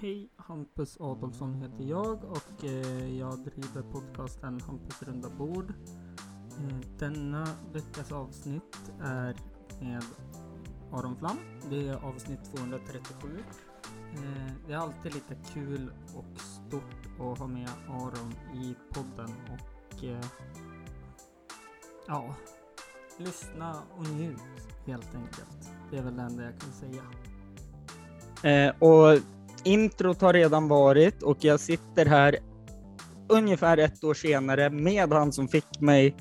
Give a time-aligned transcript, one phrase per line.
[0.00, 5.72] Hej, Hampus Adolfsson heter jag och eh, jag driver podcasten Hampus runda bord.
[6.58, 9.36] Eh, denna veckas avsnitt är
[9.80, 10.04] med
[10.92, 11.36] Aron Flam.
[11.70, 13.28] Det är avsnitt 237.
[14.12, 20.04] Eh, det är alltid lite kul och stort att ha med Aron i podden och
[20.04, 20.24] eh,
[22.06, 22.34] ja,
[23.18, 25.70] lyssna och njut helt enkelt.
[25.90, 27.02] Det är väl det enda jag kan säga.
[28.42, 29.20] Eh, och
[29.66, 32.36] introt har redan varit och jag sitter här
[33.28, 36.16] ungefär ett år senare med han som fick mig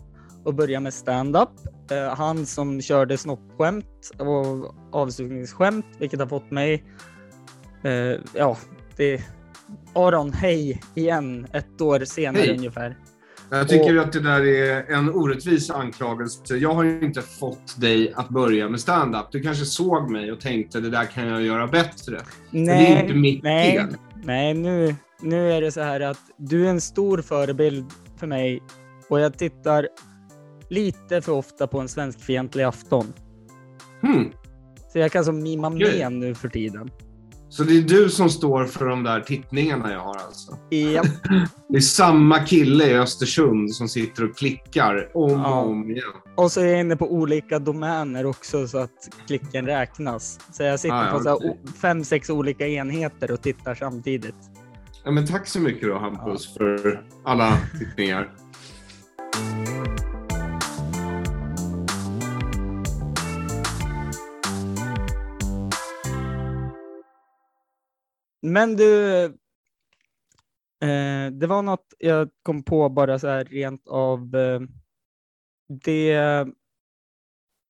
[0.45, 1.49] att börja med stand-up.
[1.91, 6.83] Eh, han som körde snoppskämt och avslutningsskämt, vilket har fått mig...
[7.83, 8.57] Eh, ja,
[8.95, 9.21] det...
[9.93, 12.57] Aron, hej igen, ett år senare Hej.
[12.57, 12.97] ungefär.
[13.49, 16.55] Jag tycker Och- att det där är en orättvis anklagelse.
[16.57, 19.25] Jag har inte fått dig att börja med stand-up.
[19.31, 22.21] Du kanske såg mig och tänkte det där kan jag göra bättre.
[22.51, 23.95] Men det är inte mitt nej, fel.
[24.23, 27.85] nej nu, nu är det så här att du är en stor förebild
[28.17, 28.63] för mig
[29.09, 29.87] och jag tittar
[30.69, 33.13] lite för ofta på en svenskfientlig afton.
[34.01, 34.31] Hmm.
[34.91, 36.89] Så jag kan som mima med nu för tiden.
[37.55, 40.57] Så det är du som står för de där tittningarna jag har alltså?
[40.69, 41.03] Ja,
[41.69, 45.59] Det är samma kille i Östersund som sitter och klickar om Ja.
[45.61, 46.03] och om igen.
[46.35, 50.39] och så är jag inne på olika domäner också så att klicken räknas.
[50.51, 54.35] Så jag sitter Ah, ja, på så här fem, sex olika enheter och tittar samtidigt.
[55.03, 58.31] Ja, men tack så mycket då Hampus för alla tittningar.
[68.45, 69.23] Men du,
[70.81, 74.61] eh, det var något jag kom på bara så här rent av eh,
[75.83, 76.13] det.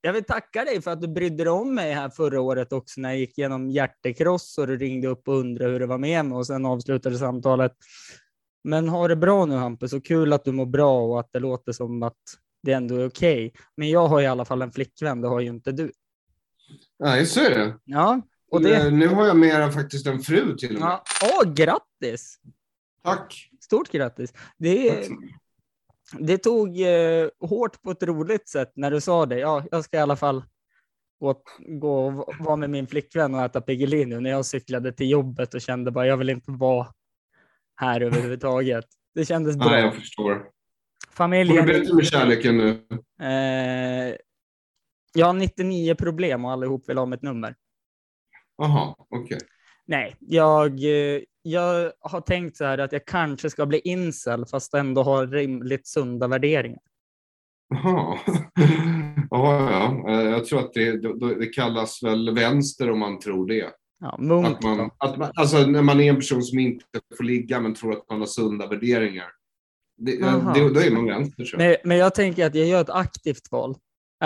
[0.02, 3.02] Jag vill tacka dig för att du brydde dig om mig här förra året också
[3.02, 6.26] när jag gick igenom hjärtekross och du ringde upp och undrade hur det var med
[6.26, 7.72] mig och sen avslutade samtalet.
[8.64, 11.40] Men ha det bra nu Hampus och kul att du mår bra och att det
[11.40, 12.18] låter som att
[12.64, 13.54] det ändå är okej.
[13.78, 15.92] Men jag har i alla fall en flickvän, det har ju inte du.
[17.00, 17.80] Nej, så är det.
[17.84, 18.22] Ja,
[18.60, 18.76] det.
[18.76, 20.90] Eh, Nu har jag mer än faktiskt en fru till och med.
[20.90, 22.40] Ja, åh, grattis!
[23.04, 23.50] Tack.
[23.62, 24.34] Stort grattis!
[24.58, 25.08] Det, Tack
[26.20, 29.40] det tog eh, hårt på ett roligt sätt när du sa det.
[29.40, 30.44] Ja, jag ska i alla fall
[31.20, 31.42] gå,
[31.80, 35.54] gå och vara med min flickvän och äta Piggelin nu när jag cyklade till jobbet
[35.54, 36.88] och kände bara jag vill inte vara
[37.76, 38.86] här överhuvudtaget.
[39.16, 39.70] Det kändes bra.
[39.70, 40.34] Nej, jag förstår.
[40.34, 42.70] Går det Familjen, bättre med kärleken nu?
[43.22, 44.16] eh,
[45.14, 47.56] jag har 99 problem och allihop vill ha mitt nummer.
[48.58, 49.40] Jaha, okej.
[49.86, 54.74] Nej, jag, eh, jag har tänkt så här att jag kanske ska bli incel fast
[54.74, 56.80] ändå ha rimligt sunda värderingar.
[57.70, 58.18] Jaha.
[59.30, 60.12] Jaha, ja.
[60.12, 60.98] Eh, Jag tror att det,
[61.40, 63.72] det, kallas väl vänster om man tror det.
[64.00, 66.86] Ja, munk Att man, att man, alltså när man är en person som inte
[67.18, 69.28] får ligga men tror att man har sunda värderingar.
[69.98, 71.58] Det, det, då är man vänster.
[71.58, 73.76] Men, men jag tänker att jag gör ett aktivt val.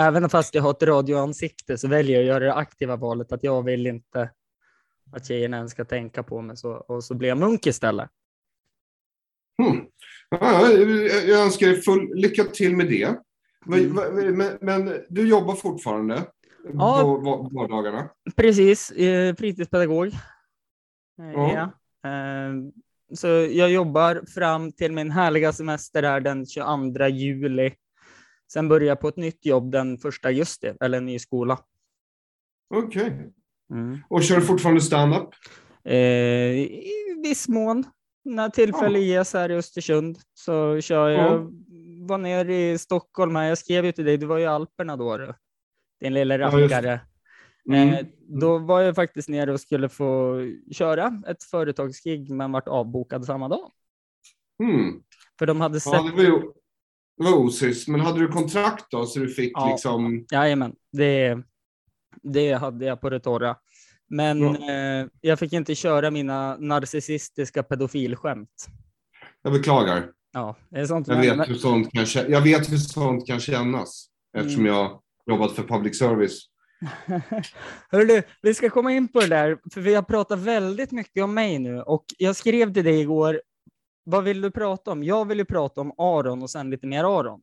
[0.00, 3.44] Även fast jag har ett radioansikte så väljer jag att göra det aktiva valet att
[3.44, 4.30] jag vill inte
[5.12, 8.10] att tjejerna ens ska tänka på mig så, och så blir jag munk istället.
[9.62, 9.84] Hmm.
[10.30, 10.68] Ja,
[11.28, 13.14] jag- önskar dig full lycka till med det.
[13.66, 13.94] Mm.
[13.94, 16.22] va- Men, men du jobbar fortfarande
[16.72, 17.00] Ja.
[17.02, 18.10] på va- vardagarna?
[18.36, 20.06] Precis, eh, fritidspedagog.
[20.06, 20.12] Eh,
[21.34, 21.52] Ja.
[22.02, 22.10] ja.
[22.10, 22.52] Eh,
[23.16, 27.72] så jag jobbar fram till min härliga semester här den 22 juli.
[28.52, 31.58] Sen börjar på ett nytt jobb den 1 augusti, eller en ny skola.
[32.74, 33.32] Okej.
[33.72, 33.98] Mm.
[34.08, 35.28] Och kör fortfarande stand-up?
[35.84, 37.84] Eh, I viss mån.
[38.24, 39.04] När tillfälle Ja.
[39.04, 41.32] ges här i Östersund så kör jag.
[41.32, 41.50] Ja.
[42.08, 43.44] Var nere i Stockholm här.
[43.48, 45.16] Jag skrev ju till dig, du var ju i Alperna då.
[45.16, 45.34] Du.
[46.00, 47.00] Din lilla Ja, rackare.
[47.68, 47.88] Mm.
[47.88, 50.36] Eh, då var jag faktiskt nere och skulle få
[50.72, 53.70] köra ett företagsgig men vart avbokad samma dag.
[54.62, 55.02] Mm.
[55.38, 56.42] För de hade sett, Ja, det var ju
[57.24, 57.88] det var osis.
[57.88, 59.68] Men hade du kontrakt då så du fick Ja.
[59.70, 60.26] liksom...
[60.30, 61.38] jajamän, det,
[62.22, 63.56] det hade jag på det torra.
[64.08, 68.66] Men eh, jag fick inte köra mina narcissistiska pedofilskämt.
[69.42, 70.06] Jag beklagar.
[70.32, 73.40] Ja, det är sånt Jag men- vet hur sånt kan, jag vet hur sånt kan
[73.40, 74.06] kännas.
[74.36, 74.74] Eftersom Mm.
[74.74, 76.40] jag jobbat för public service.
[77.90, 81.34] Hörru vi ska komma in på det där, för vi har pratat väldigt mycket om
[81.34, 83.40] mig nu och jag skrev till dig igår,
[84.04, 85.02] vad vill du prata om?
[85.04, 87.40] Jag vill ju prata om Aron och sen lite mer Aron.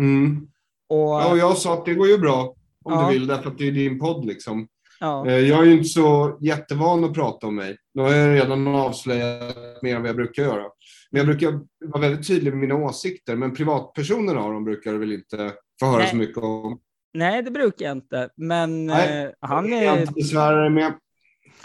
[0.00, 0.48] Mm.
[0.88, 2.54] Och, Ja, och jag sa att det går ju bra
[2.84, 3.06] om Ja.
[3.08, 4.68] du vill, därför att det är din podd liksom.
[5.00, 7.76] ja, Eh, Jag är ju inte så jättevan att prata om mig.
[7.94, 10.62] Nu har jag redan avslöjat mer än vad jag brukar göra.
[11.10, 13.36] Men jag brukar vara väldigt tydlig med mina åsikter.
[13.36, 16.10] Men privatpersoner de brukar väl inte få höra Nej.
[16.10, 16.80] så mycket om.
[17.14, 20.92] nej det brukar jag inte, men Nej, eh, han Jag är, inte besvära dig med.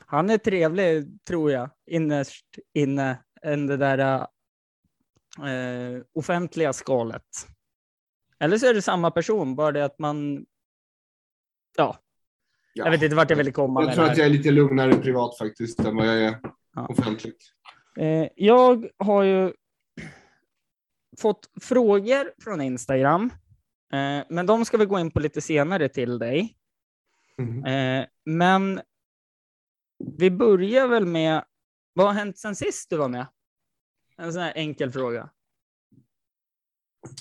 [0.06, 4.28] Han är trevlig, tror jag, innerst inne, än det där
[5.38, 7.48] eh, offentliga skalet.
[8.40, 10.46] Eller så är det samma person, bara det att man...
[11.78, 11.98] Ja,
[12.74, 12.84] Ja.
[12.86, 15.38] jag vet inte vart jag ville komma Jag tror att jag är lite lugnare privat
[15.38, 16.40] faktiskt än vad jag är
[16.76, 16.88] Ja.
[16.88, 17.44] offentligt.
[18.00, 19.54] Eh, jag har ju
[21.20, 23.30] fått frågor från Instagram,
[23.94, 26.58] eh, men de ska vi gå in på lite senare till dig.
[27.38, 27.66] Mhm.
[27.66, 28.82] Eh, men
[30.18, 31.44] vi börjar väl med,
[31.94, 33.28] vad har hänt sen sist du var med?
[34.18, 35.30] En sån här enkel fråga.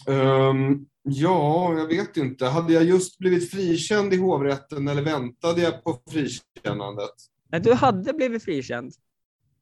[0.09, 2.47] Ehm, ja, jag vet inte.
[2.47, 7.11] Hade jag just blivit frikänd i hovrätten eller väntade jag på frikännandet?
[7.49, 8.93] Nej, du hade blivit frikänd.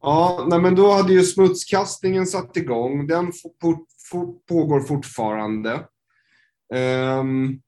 [0.01, 3.07] Ja, nej, men då hade ju smutskastningen satt igång.
[3.07, 5.89] Den f- fort, fort, pågår fortfarande.
[6.75, 7.61] Ehm,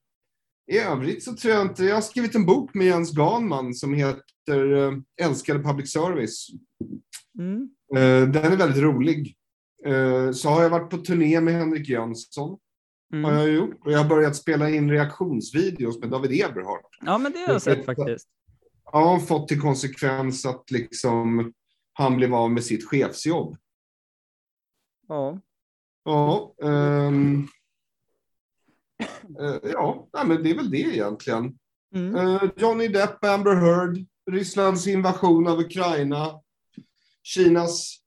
[0.71, 1.83] I övrigt så tror jag inte...
[1.85, 6.47] Jag har skrivit en bok med Jens Ganman som heter eh, Älskade public service.
[7.39, 7.69] Mm.
[7.95, 9.35] Eh, den är väldigt rolig.
[9.85, 12.49] Eh, så har jag varit på turné med Henrik Jönsson.
[13.13, 13.35] Har Mm.
[13.35, 13.85] jag gjort.
[13.85, 16.87] Och jag har börjat spela in reaktionsvideos med David Eberhardt.
[17.01, 18.27] Ja, men det har jag sett faktiskt.
[18.91, 21.53] Ja, fått till konsekvens att liksom
[21.93, 23.57] han blev av med sitt chefsjobb.
[25.07, 25.39] Ja.
[26.03, 27.11] Ja, eh,
[29.63, 31.57] ja nej, men det är väl det egentligen.
[31.95, 32.15] Mm.
[32.15, 36.41] Eh, Johnny Depp, Amber Heard, Rysslands invasion av Ukraina,
[37.23, 37.97] Kinas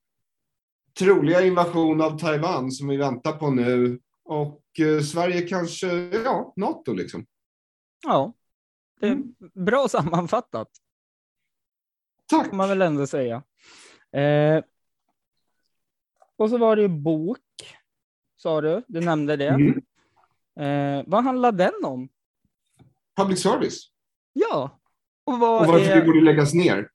[0.99, 5.87] troliga invasion av Taiwan som vi väntar på nu och eh, Sverige kanske,
[6.25, 7.27] ja, NATO liksom.
[8.03, 8.33] ja.
[9.01, 9.35] Det är Mm.
[9.55, 10.69] bra sammanfattat,
[12.27, 12.49] Tack!
[12.49, 13.43] får man väl ändå säga.
[14.13, 14.65] Eh,
[16.37, 17.39] och så var det ju bok,
[18.37, 18.83] sa du.
[18.89, 19.49] Du nämnde det.
[19.49, 19.83] Mm.
[20.61, 22.09] Eh, vad handlar den om?
[23.17, 23.91] Public service.
[24.33, 24.81] Ja.
[25.25, 26.01] Och vad Och varför är...
[26.01, 26.89] det borde läggas ner.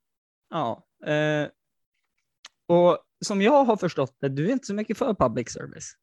[0.50, 0.86] Ja.
[1.06, 1.48] Eh,
[2.68, 5.94] och som jag har förstått det, du är inte så mycket för public service.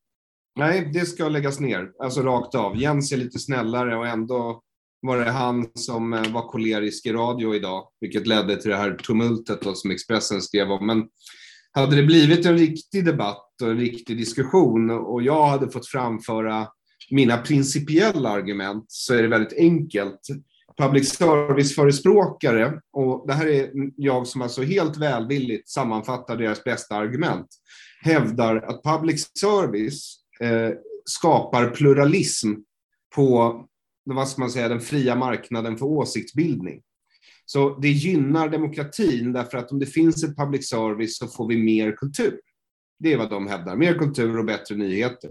[0.58, 1.92] Nej, det ska läggas ner.
[2.02, 2.76] Alltså rakt av.
[2.76, 4.62] Jens är lite snällare och ändå
[5.00, 8.94] var det han som eh, var kolerisk i radio idag, vilket ledde till det här
[8.94, 10.86] tumultet då, som Expressen skrev om.
[10.86, 11.08] Men
[11.72, 16.68] hade det blivit en riktig debatt och en riktig diskussion och jag hade fått framföra
[17.10, 20.20] mina principiella argument så är det väldigt enkelt.
[20.78, 27.46] Public service-förespråkare, och det här är jag som alltså helt välvilligt sammanfattar deras bästa argument,
[28.02, 30.70] hävdar att public service eh,
[31.04, 32.52] skapar pluralism
[33.14, 33.64] på
[34.04, 36.82] vad ska man säga, den fria marknaden för åsiktsbildning.
[37.46, 41.56] Så det gynnar demokratin därför att om det finns ett public service så får vi
[41.56, 42.40] mer kultur.
[42.98, 45.30] Det är vad de hävdar, mer kultur och bättre nyheter.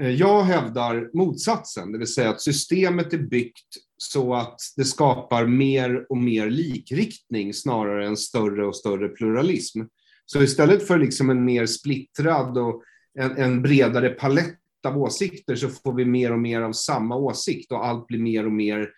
[0.00, 5.46] Eh, jag hävdar motsatsen, det vill säga att systemet är byggt så att det skapar
[5.46, 9.80] mer och mer likriktning snarare än större och större pluralism.
[10.26, 12.82] Så istället för liksom en mer splittrad och
[13.18, 17.72] en, en bredare palett av åsikter så får vi mer och mer av samma åsikt
[17.72, 18.88] och allt blir mer och mer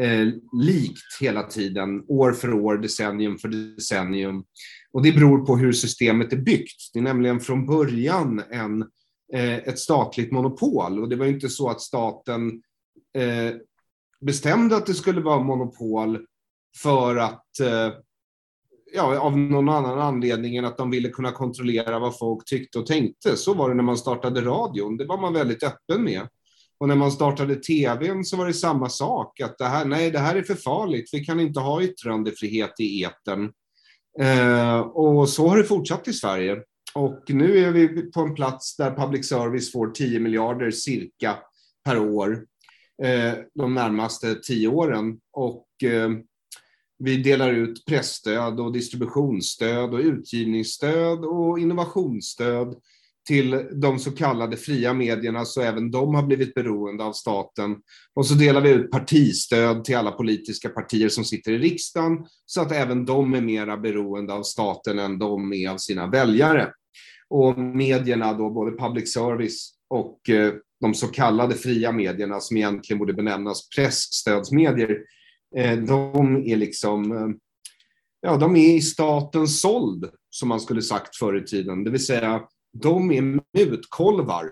[0.00, 0.28] eh,
[0.62, 4.44] likt hela tiden, år för år, decennium för decennium.
[4.92, 6.90] Och det beror på hur systemet är byggt.
[6.92, 8.88] Det är nämligen från början en, eh,
[9.34, 12.62] Eh, ett statligt monopol och det var ju inte så att staten
[13.18, 13.54] eh,
[14.20, 16.26] bestämde att det skulle vara monopol
[16.82, 17.92] för att eh,
[18.94, 22.86] ja, av någon annan anledning än att de ville kunna kontrollera vad folk tyckte och
[22.86, 23.36] tänkte.
[23.36, 24.96] Så var det när man startade radion.
[24.96, 26.28] Det var man väldigt öppen med.
[26.78, 29.40] Och när man startade tvn så var det samma sak.
[29.40, 31.10] Att det här, nej, det här är för farligt.
[31.12, 33.52] Vi kan inte ha yttrandefrihet i etern.
[34.20, 36.56] Eh, och så har det fortsatt i Sverige.
[36.94, 41.38] Och nu är vi på en plats där public service får 10 miljarder cirka
[41.84, 42.46] per år
[43.02, 45.18] eh, de närmaste tio åren.
[45.32, 46.10] Och eh,
[46.98, 52.74] vi delar ut pressstöd och distributionsstöd och utgivningsstöd och innovationsstöd
[53.28, 57.76] till de så kallade fria medierna, så även de har blivit beroende av staten.
[58.14, 62.60] Och så delar vi ut partistöd till alla politiska partier som sitter i riksdagen, så
[62.60, 66.72] att även de är mera beroende av staten än de är av sina väljare.
[67.32, 72.98] Och medierna, då, både public service och eh, de så kallade fria medierna, som egentligen
[72.98, 74.98] borde benämnas pressstödsmedier,
[75.56, 77.28] eh, de är liksom, eh,
[78.20, 81.84] ja, de är i statens såld, som man skulle sagt förr i tiden.
[81.84, 84.50] Det vill säga, de är mutkolvar,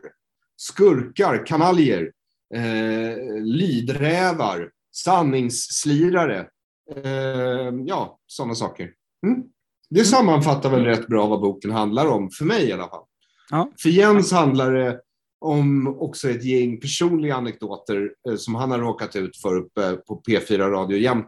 [0.57, 2.13] skurkar, kanaljer,
[2.55, 6.49] eh, lydrävar, sanningsslirare,
[6.97, 8.91] eh, ja, sådana saker.
[9.27, 9.43] Mm.
[9.91, 13.05] Det sammanfattar väl rätt bra vad boken handlar om, för mig i alla fall.
[13.51, 13.71] Ja.
[13.83, 15.01] För Jens handlar det
[15.39, 20.23] om också ett gäng personliga anekdoter eh, som han har råkat ut för uppe på
[20.29, 21.27] P4 Radio Jämt.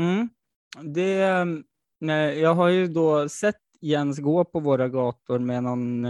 [0.00, 0.28] Mm.
[0.82, 1.46] det,
[2.00, 6.04] nej, jag har ju då sett Jens gå på våra gator med någon,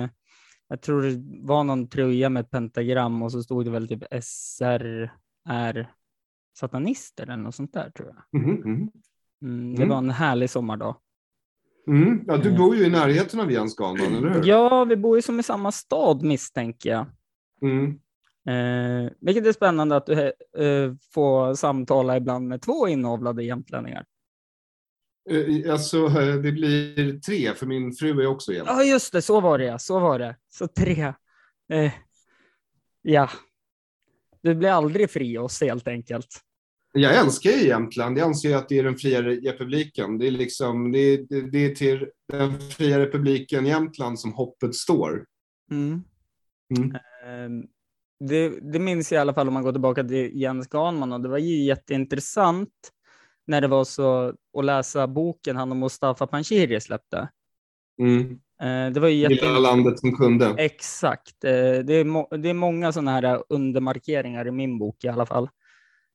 [0.68, 4.02] jag tror det var någon tröja med ett pentagram och så stod det väl typ
[4.22, 5.10] SR
[5.48, 5.92] är
[6.58, 8.40] satanister eller något sånt där tror jag.
[8.42, 8.90] Mhm, mhm.
[9.42, 9.88] Mm, det Mm.
[9.88, 10.96] var en härlig sommardag.
[11.90, 12.24] Mm.
[12.26, 12.56] Ja, du Eh.
[12.58, 14.42] bor ju i närheten av Jens Ganman, eller hur?
[14.44, 17.06] Ja, vi bor ju som i samma stad misstänker jag.
[17.62, 17.86] Mm.
[18.48, 24.04] Eh, vilket är spännande att du eh, får samtala ibland med två inavlade jämtlänningar.
[25.30, 28.68] Eh, Alltså, eh, det blir tre, för min fru är också jämt.
[28.68, 30.36] Ja, just det, så var det så var det.
[30.48, 31.02] Så tre.
[31.72, 31.92] Eh,
[33.02, 33.30] ja.
[34.42, 36.40] Du blir aldrig fri oss helt enkelt.
[36.92, 38.18] Jag älskar ju Jämtland.
[38.18, 40.18] Jag anser att det är den fria republiken.
[40.18, 45.24] Det är, liksom, det är, det, är till den fria republiken Jämtland som hoppet står.
[45.70, 46.04] Mm.
[46.94, 47.68] Eh,
[48.28, 51.20] det, det minns jag i alla fall om man går tillbaka till Jens Ganman och
[51.20, 52.68] det var ju jätteintressant
[53.46, 57.28] när det var så att läsa boken han och Mustafa Panshiri släppte.
[58.00, 58.40] Mm.
[58.62, 59.58] Eh, det var ju jätte...
[59.58, 60.54] landet som kunde.
[60.58, 61.44] Exakt.
[61.44, 65.48] Eh, det, är det är många sådana här undermarkeringar i min bok i alla fall.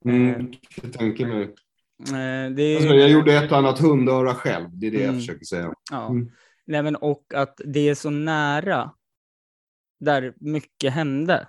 [0.06, 0.52] Mm.
[0.84, 1.44] Jag tänker mig.
[1.44, 4.70] Eh, det Alltså, jag gjorde ett och annat hundöra själv.
[4.74, 5.20] Det är det jag Mm.
[5.20, 5.74] försöker säga.
[5.92, 6.10] ja.
[6.10, 6.32] Mm.
[6.68, 8.92] Nej, men, och att det är så nära
[10.00, 11.48] där mycket hände.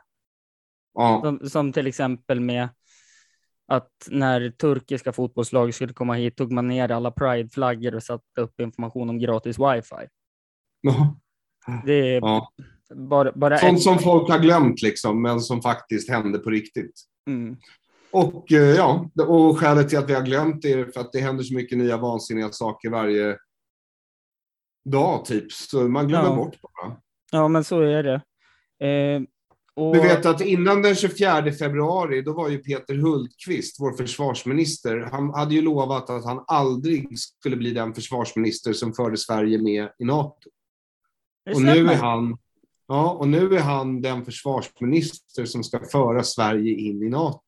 [0.94, 1.20] Ja.
[1.24, 2.68] Som, som till exempel med
[3.68, 8.60] att när turkiska fotbollslag skulle komma hit tog man ner alla prideflaggor och satte upp
[8.60, 10.06] information om gratis wifi.
[10.80, 11.16] Ja.
[11.84, 12.52] Det är Ja.
[12.94, 17.00] bara, bara Sånt ett- som folk har glömt, liksom, men som faktiskt hände på riktigt.
[17.28, 17.56] Mm.
[18.16, 21.20] Och eh, ja, och skälet till att vi har glömt det är för att det
[21.20, 23.36] händer så mycket nya vansinniga saker varje
[24.84, 25.52] dag, typ.
[25.52, 26.36] Så man glömmer Ja.
[26.36, 26.96] bort bara.
[27.32, 28.14] Ja, men så är det.
[28.86, 29.22] Eh,
[29.74, 35.08] och, Du vet att innan den 24 februari, då var ju Peter Hultqvist, vår försvarsminister,
[35.12, 39.88] han hade ju lovat att han aldrig skulle bli den försvarsminister som förde Sverige med
[39.98, 40.50] i NATO.
[41.54, 42.38] Och nu är han,
[42.88, 47.40] ja, och nu är han den försvarsminister som ska föra Sverige in i NATO.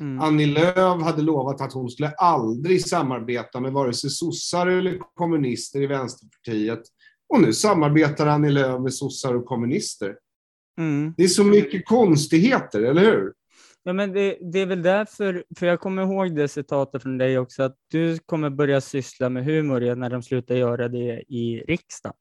[0.00, 0.20] Mm.
[0.20, 5.82] Annie Lööf hade lovat att hon skulle aldrig samarbeta med vare sig sossar eller kommunister
[5.82, 6.80] i Vänsterpartiet.
[7.28, 10.16] Och nu samarbetar Annie Lööf med sossar och kommunister.
[10.78, 11.14] Mm.
[11.16, 13.32] Det är så mycket konstigheter, eller hur?
[13.82, 17.38] Ja, men det, det är väl därför, för jag kommer ihåg det citatet från dig
[17.38, 22.16] också, att du kommer börja syssla med humor när de slutar göra det i riksdagen.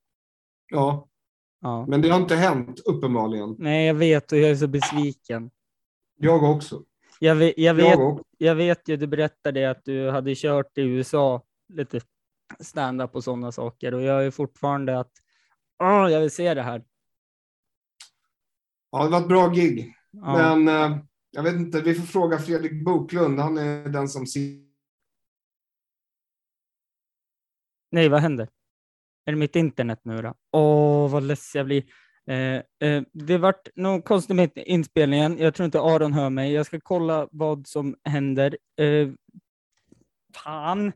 [0.72, 1.08] Ja,
[1.62, 1.86] Ja.
[1.88, 3.56] men det har inte hänt, uppenbarligen.
[3.60, 5.50] Nej, jag vet och jag är så besviken.
[6.20, 6.84] Jag också.
[7.20, 8.00] Jag vet, jag vet,
[8.38, 11.44] Jag vet ju, du berättade att du hade kört i USA
[11.74, 12.02] lite
[12.60, 15.12] stand-up och sådana saker och jag är fortfarande att
[15.84, 16.84] åh, jag vill se det här.
[18.92, 19.94] Ja, det var ett bra gig.
[20.12, 20.56] Ja.
[20.56, 20.98] Men eh,
[21.32, 23.40] jag vet inte, vi får fråga Fredrik Boklund.
[23.40, 24.26] Han är den som
[27.92, 28.50] Nej, vad händer?
[29.26, 30.34] Är det mitt internet nu då?
[30.52, 31.84] Åh, vad less jag blir.
[32.28, 35.38] Eh, eh, det vart något konstigt med inspelningen.
[35.38, 36.52] Jag tror inte Aron hör mig.
[36.54, 38.58] Jag ska kolla vad som händer.
[38.80, 39.10] Eh,
[40.34, 40.92] fan.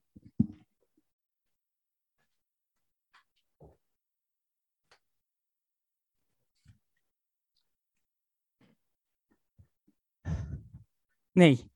[11.34, 11.72] Nej.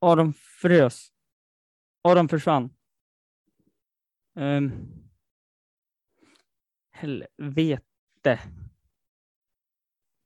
[0.00, 1.12] Aron frös.
[2.08, 2.70] Aron försvann.
[4.34, 5.07] Um,
[6.98, 8.40] helvete.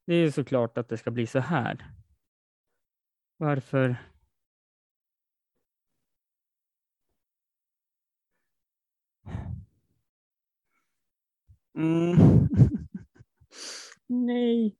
[0.05, 1.85] Det är ju såklart att det ska bli så här.
[3.37, 3.95] Varför?
[11.75, 12.17] Mm.
[14.07, 14.77] Nej.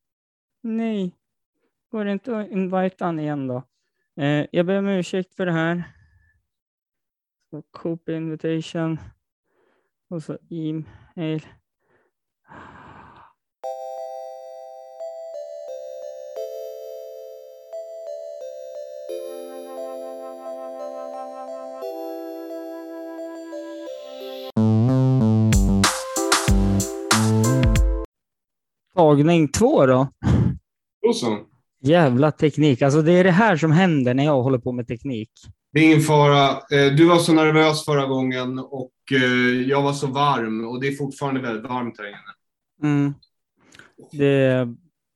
[0.61, 1.15] Nej.
[1.89, 3.63] Går det inte att invita han igen då?
[4.15, 5.83] Eh, jag ber om ursäkt för det här.
[7.49, 8.97] Så Coop invitation.
[10.09, 11.45] Och så e-mail.
[29.03, 30.07] Tagning två då.
[31.07, 31.39] Och så.
[31.81, 32.81] Jävla teknik.
[32.81, 35.29] Alltså det är det här som händer när jag håller på med teknik.
[35.71, 36.49] Det är ingen fara.
[36.49, 40.87] Eh, Du var så nervös förra gången och eh, jag var så varm och det
[40.87, 42.33] är fortfarande väldigt varmt här inne.
[42.83, 43.13] Mm.
[44.11, 44.67] Det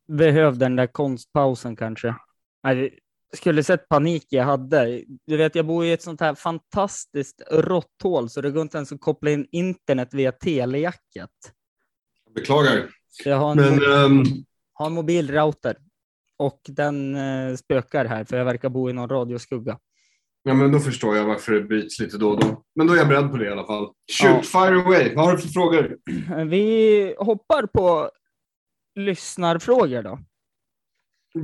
[0.07, 2.15] behövde den där konstpausen kanske.
[2.63, 2.91] Det
[3.33, 5.03] skulle sett panik jag hade.
[5.27, 8.91] Du vet, jag bor i ett sånt här fantastiskt råtthål så det går inte ens
[8.91, 11.31] att koppla in internet via telejacket.
[12.35, 12.89] Beklagar.
[13.09, 13.73] Så jag har en, Men
[14.05, 14.23] ehm,
[14.73, 15.77] har en mobilrouter
[16.37, 19.79] och den eh, spökar här för jag verkar bo i någon radioskugga.
[20.43, 22.63] Ja, men då förstår jag varför det byts lite då och då.
[22.75, 23.85] Men då är jag beredd på det i alla fall.
[23.85, 24.41] Shoot, Ja.
[24.41, 25.15] fire away.
[25.15, 25.97] Vad har du för frågor?
[26.49, 28.11] Vi hoppar på
[28.95, 30.19] lyssnarfrågor då.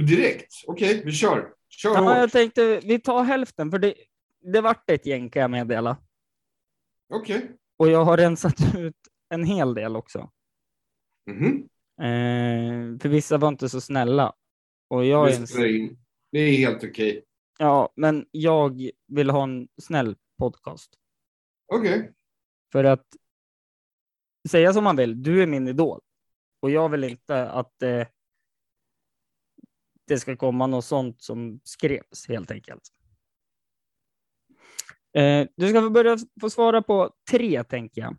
[0.06, 0.54] Direkt?
[0.68, 1.50] Okej, vi kör.
[1.70, 3.94] Kör Ja, jag tänkte vi tar hälften, för det,
[4.54, 5.98] det vart ett gäng kan jag meddela.
[7.14, 7.52] Okej.
[7.78, 8.96] Och jag har rensat ut
[9.30, 10.30] en hel del också.
[11.26, 11.70] Mhm.
[12.02, 14.34] Eh, för vissa var inte så snälla.
[14.88, 15.98] Och jag är en.
[16.32, 17.26] Det är helt okej.
[17.60, 20.94] ja, men jag vill ha en snäll podcast.
[21.68, 22.12] Okej.
[22.72, 23.06] För att
[24.50, 26.02] säga som man vill, du är min idol.
[26.60, 28.08] Och jag vill inte att eh,
[30.08, 32.82] det ska komma något sånt som skrevs helt enkelt.
[35.18, 38.16] Eh, du ska få börja få svara på tre, tänker jag.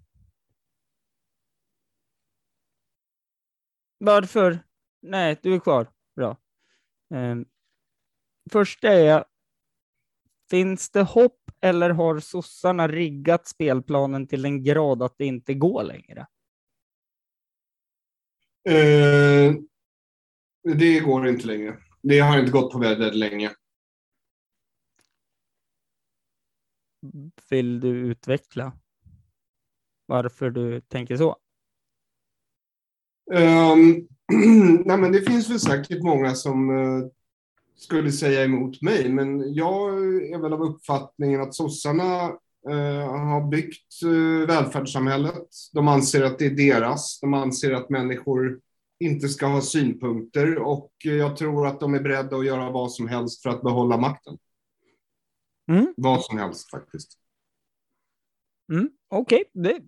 [4.04, 4.58] Varför?
[5.02, 5.90] Nej, du är kvar.
[6.16, 6.36] Bra.
[7.14, 7.36] Eh,
[8.52, 9.24] första är,
[10.50, 15.82] finns det hopp eller har sossarna riggat spelplanen till en grad att det inte går
[15.82, 16.26] längre?
[18.68, 19.54] Eh,
[20.78, 21.78] det går inte längre.
[22.02, 23.50] Det har inte gått på väldigt länge.
[27.50, 28.72] Vill du utveckla
[30.06, 31.36] varför du tänker så?
[33.32, 34.08] Ehm,
[34.84, 37.06] nej, men det finns väl säkert många som eh,
[37.76, 39.88] skulle säga emot mig, men jag
[40.32, 42.24] är väl av uppfattningen att sossarna
[42.68, 45.48] eh, har byggt eh, välfärdssamhället.
[45.72, 47.20] De anser att det är deras.
[47.20, 48.60] De anser att människor
[49.00, 53.08] inte ska ha synpunkter och jag tror att de är beredda att göra vad som
[53.08, 54.38] helst för att behålla makten.
[55.70, 55.94] Mm.
[55.96, 57.18] Vad som helst faktiskt.
[58.72, 59.80] Mm, Okej, det...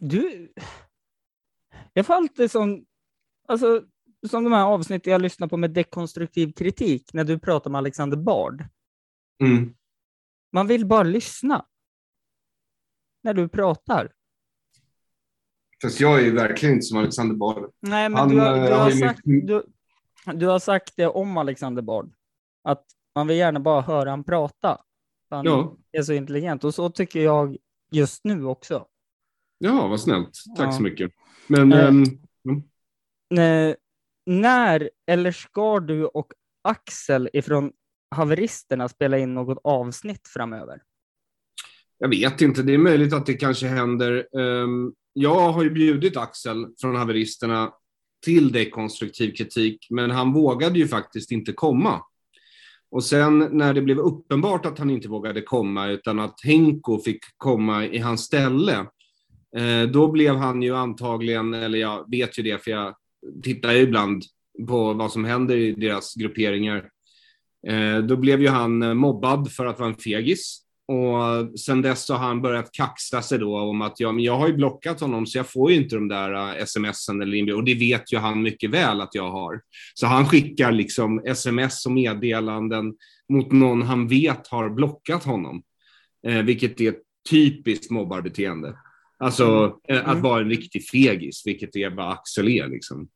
[0.00, 0.52] Du...
[1.92, 2.86] Jag får alltid sån...
[3.48, 3.82] Alltså,
[4.28, 8.16] som de här avsnitten jag lyssnar på med dekonstruktiv kritik, när du pratar med Alexander
[8.16, 8.64] Bard.
[9.44, 9.74] Mm.
[10.52, 11.66] Man vill bara lyssna.
[13.22, 14.12] När du pratar.
[15.82, 17.70] Fast jag är ju verkligen inte som Alexander Bard.
[17.80, 19.62] Nej, men Han, du, har, eh, du, har sagt, du,
[20.34, 22.14] du har sagt det om Alexander Bard.
[22.62, 24.80] Att man vill gärna bara höra han prata.
[25.30, 25.76] Han Ja.
[25.92, 26.64] är så intelligent.
[26.64, 27.56] Och så tycker jag
[27.90, 28.86] just nu också.
[29.58, 30.30] Ja, vad snällt.
[30.56, 30.72] Tack Ja.
[30.72, 31.10] så mycket.
[31.46, 31.92] Men Eh,
[33.40, 33.74] Eh,
[34.26, 36.32] när eller ska du och
[36.68, 37.72] Axel ifrån
[38.14, 40.82] haveristerna spela in något avsnitt framöver?
[41.98, 44.38] Jag vet inte, det är möjligt att det kanske händer.
[44.40, 47.72] Ehm, Jag har ju bjudit Axel från haveristerna
[48.24, 52.02] till dekonstruktiv kritik, men han vågade ju faktiskt inte komma.
[52.90, 57.20] Och sen när det blev uppenbart att han inte vågade komma, utan att Henko fick
[57.36, 58.86] komma i hans ställe,
[59.56, 62.94] Eh, då blev han ju antagligen, eller jag vet ju det, för jag
[63.42, 64.22] tittar ju ibland
[64.68, 66.88] på vad som händer i deras grupperingar.
[67.68, 70.62] Eh, då blev ju han eh, mobbad för att vara en fegis.
[70.88, 74.36] Och sen dess så har han börjat kaxa sig då om att ja, men jag
[74.36, 77.60] har ju blockat honom så jag får ju inte de där smsen eller inbjudan.
[77.60, 79.60] Och det vet ju han mycket väl att jag har.
[79.94, 82.94] Så han skickar liksom sms och meddelanden
[83.28, 85.62] mot någon han vet har blockat honom.
[86.26, 88.76] Eh, vilket är ett typiskt mobbarbeteende.
[89.18, 90.22] Alltså eh, att Mm.
[90.22, 92.68] vara en riktig fegis, vilket är vad Axel är.
[92.68, 93.08] Liksom.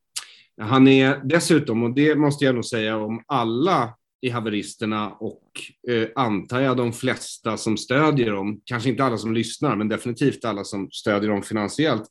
[0.60, 5.42] Han är dessutom, och det måste jag nog säga om alla i haveristerna och
[5.88, 10.44] eh, antar jag de flesta som stödjer dem, kanske inte alla som lyssnar, men definitivt
[10.44, 12.04] alla som stödjer dem finansiellt.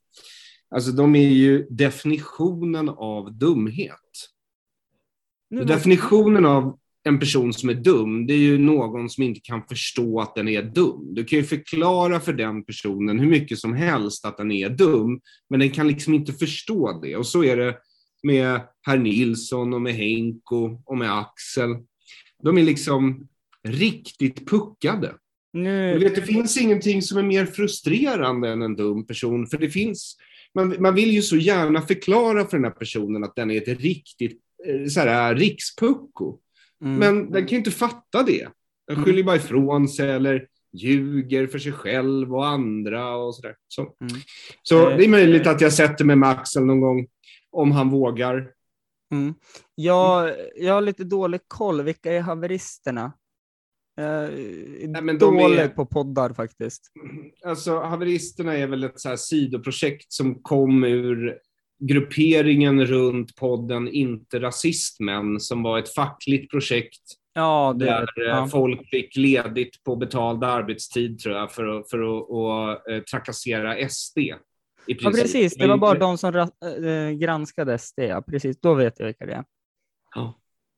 [0.75, 3.95] Alltså de är ju definitionen av dumhet.
[5.65, 10.21] Definitionen av en person som är dum, det är ju någon som inte kan förstå
[10.21, 11.07] att den är dum.
[11.13, 15.21] Du kan ju förklara för den personen hur mycket som helst att den är dum,
[15.49, 17.15] men den kan liksom inte förstå det.
[17.15, 17.77] Och så är det
[18.23, 21.69] med herr Nilsson och med Henko och med Axel.
[22.43, 23.27] De är liksom
[23.67, 25.15] riktigt puckade.
[25.93, 29.69] du vet, det finns ingenting som är mer frustrerande än en dum person, för det
[29.69, 30.17] finns,
[30.55, 33.79] man, man vill ju så gärna förklara för den här personen att den är ett
[33.81, 36.39] riktigt eh, så här, rikspucko.
[36.83, 38.47] Mm, Men den kan ju inte fatta det.
[38.87, 39.05] Den Mm.
[39.05, 43.55] skyller bara ifrån sig eller ljuger för sig själv och andra och sådär.
[43.67, 44.13] Så, Mm.
[44.63, 47.07] så Eh, det är möjligt att jag sätter mig med Axel någon gång,
[47.51, 48.51] om han vågar.
[49.13, 49.33] mm.
[49.75, 51.81] jag, jag har lite dålig koll.
[51.81, 53.13] Vilka är haveristerna?
[53.97, 54.31] Är
[54.87, 56.91] Nej, men de dålig är- på poddar faktiskt.
[57.45, 61.39] Alltså, haveristerna är väl ett så här sidoprojekt som kom ur
[61.79, 68.47] grupperingen runt podden Inte rasistmän, som var ett fackligt projekt Ja, det där eh, ja.
[68.47, 73.89] folk fick ledigt på betald arbetstid, tror jag, för att, för att och, eh, trakassera
[73.89, 74.17] SD.
[74.85, 75.55] Ja, precis.
[75.55, 77.99] Det var bara de som äh, granskade SD.
[77.99, 78.59] Ja, precis.
[78.59, 79.43] Då vet jag vilka det är.
[80.15, 80.35] Ja.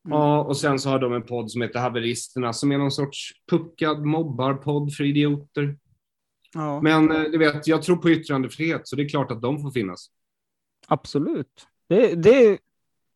[0.08, 3.30] Ja, och sen så har de en podd som heter Haveristerna som är någon sorts
[3.50, 5.76] puckad mobbarpodd för idioter.
[6.54, 9.70] Ja, Men du vet, jag tror på yttrandefrihet så det är klart att de får
[9.70, 10.10] finnas.
[10.92, 11.68] Absolut.
[11.88, 12.58] Det, det,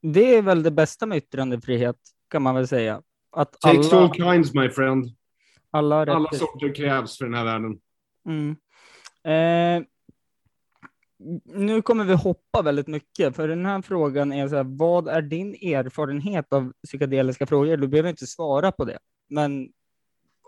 [0.03, 1.97] det är väl det bästa med yttrandefrihet,
[2.31, 3.03] kan man väl säga.
[3.33, 5.07] Att Takes alla, all kinds my friend.
[5.71, 7.81] alla Alla sorter krävs för den här världen.
[8.29, 8.57] Mm.
[9.25, 9.87] Eh,
[11.45, 15.23] nu kommer vi hoppa väldigt mycket, för den här frågan är så här, vad är
[15.23, 17.77] din erfarenhet av psykedeliska frågor?
[17.77, 19.69] Du behöver inte svara på det, men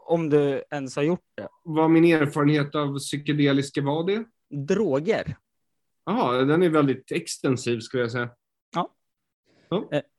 [0.07, 1.49] om du ens har gjort det.
[1.64, 4.25] Vad min erfarenhet av psykedeliska var det?
[4.67, 5.37] Droger.
[6.09, 8.31] Ja, den är väldigt extensiv skulle jag säga.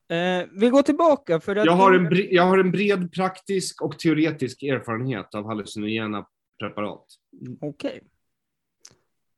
[0.09, 1.65] Eh, vi går tillbaka för att...
[1.65, 6.27] Jag har, en jag har en bred praktisk och teoretisk erfarenhet av hallucinogena
[6.59, 7.05] preparat.
[7.61, 8.01] Okej.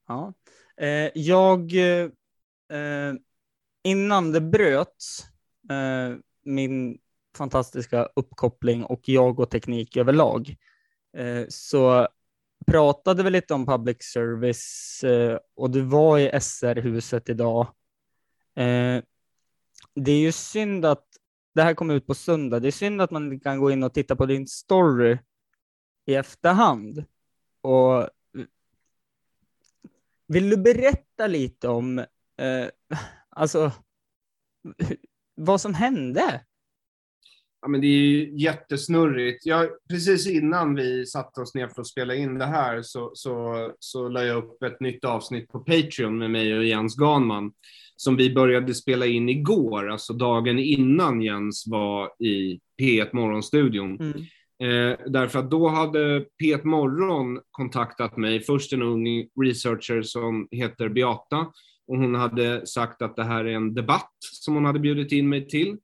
[0.07, 0.33] Ja.
[0.77, 3.13] Eh, jag, eh,
[3.83, 5.25] innan det bröts,
[5.69, 6.99] eh, min
[7.37, 10.55] fantastiska uppkoppling och jag och teknik överlag,
[11.17, 12.07] eh, så
[12.65, 17.67] pratade vi lite om public service eh, och du var i SR-huset idag.
[18.56, 19.04] Eh,
[19.95, 21.06] det är ju synd att
[21.54, 22.60] det här kommer ut på söndag.
[22.60, 25.17] Det är synd att man inte kan gå in och titta på din story
[26.06, 27.06] i efterhand.
[27.62, 28.10] Och
[30.28, 32.00] vill du berätta lite om
[32.38, 32.67] eh,
[33.30, 33.71] alltså
[35.36, 36.45] vad som hände?
[37.62, 39.45] Ja, men det är ju jättesnurrigt.
[39.45, 43.71] Jag, precis innan vi satte oss ner för att spela in det här så, så,
[43.80, 47.52] så la jag upp ett nytt avsnitt på Patreon med mig och Jens Ganman
[48.02, 54.00] som vi började spela in igår, alltså dagen innan Jens var i P1 Morgonstudion.
[54.00, 54.21] Mm.
[54.63, 60.89] Eh, därför att då hade P1 Morgon kontaktat mig, först en ung researcher som heter
[60.89, 61.38] Beata,
[61.88, 65.30] och hon hade sagt att det här är en debatt som hon hade bjudit in
[65.30, 65.78] mig till.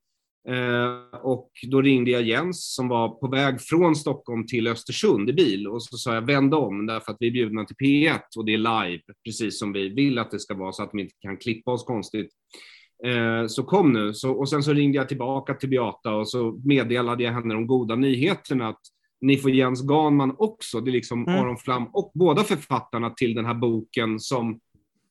[0.49, 5.33] Eh, och då ringde jag Jens som var på väg från Stockholm till Östersund i
[5.33, 8.45] bil och så sa jag vänd om därför att vi är bjudna till P1 och
[8.45, 11.15] det är live, precis som vi vill att det ska vara så att de inte
[11.21, 12.29] kan klippa oss konstigt.
[13.05, 14.13] Eh, så kom nu.
[14.13, 17.67] Så, och sen så ringde jag tillbaka till Beata och så meddelade jag henne de
[17.67, 18.81] goda nyheterna att
[19.21, 20.81] ni får Jens Ganman också.
[20.81, 21.39] Det är liksom Mm.
[21.39, 24.60] Aron Flam och båda författarna till den här boken som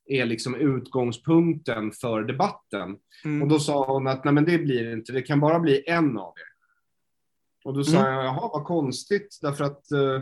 [0.06, 2.96] är liksom utgångspunkten för debatten.
[3.24, 3.42] Mm.
[3.42, 6.18] Och då sa hon att nej men det blir inte, det kan bara bli en
[6.18, 6.56] av er.
[7.64, 8.12] Och då sa Mm.
[8.14, 10.14] jag, jaha vad konstigt, därför att eh,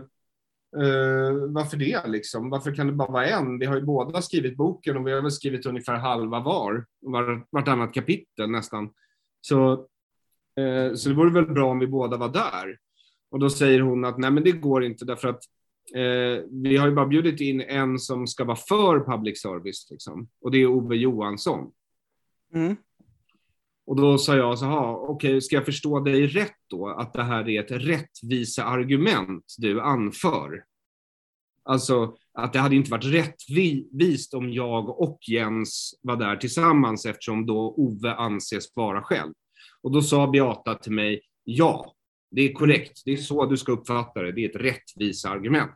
[0.83, 2.51] eh, varför det liksom?
[2.51, 3.59] Varför kan det bara vara en?
[3.59, 7.47] Vi har ju båda skrivit boken och vi har väl skrivit ungefär halva var, var
[7.51, 8.91] vartannat kapitel nästan.
[9.41, 9.73] Så,
[10.61, 12.79] eh, så det vore väl bra om vi båda var där.
[13.31, 15.43] Och då säger hon att nej men det går inte därför att
[15.95, 20.29] eh, vi har ju bara bjudit in en som ska vara för public service liksom.
[20.41, 21.73] Och det är Ove Johansson.
[22.55, 22.77] Mm.
[23.87, 27.23] Och då sa jag så här, okej, ska jag förstå dig rätt då, att det
[27.23, 30.65] här är ett rättviseargument du anför?
[31.63, 37.47] Alltså att det hade inte varit rättvist om jag och Jens var där tillsammans eftersom
[37.47, 39.33] då Ove anses vara själv.
[39.83, 41.95] Och då sa Beata till mig, ja,
[42.35, 45.75] det är korrekt, det är så du ska uppfatta det, det är ett rättviseargument.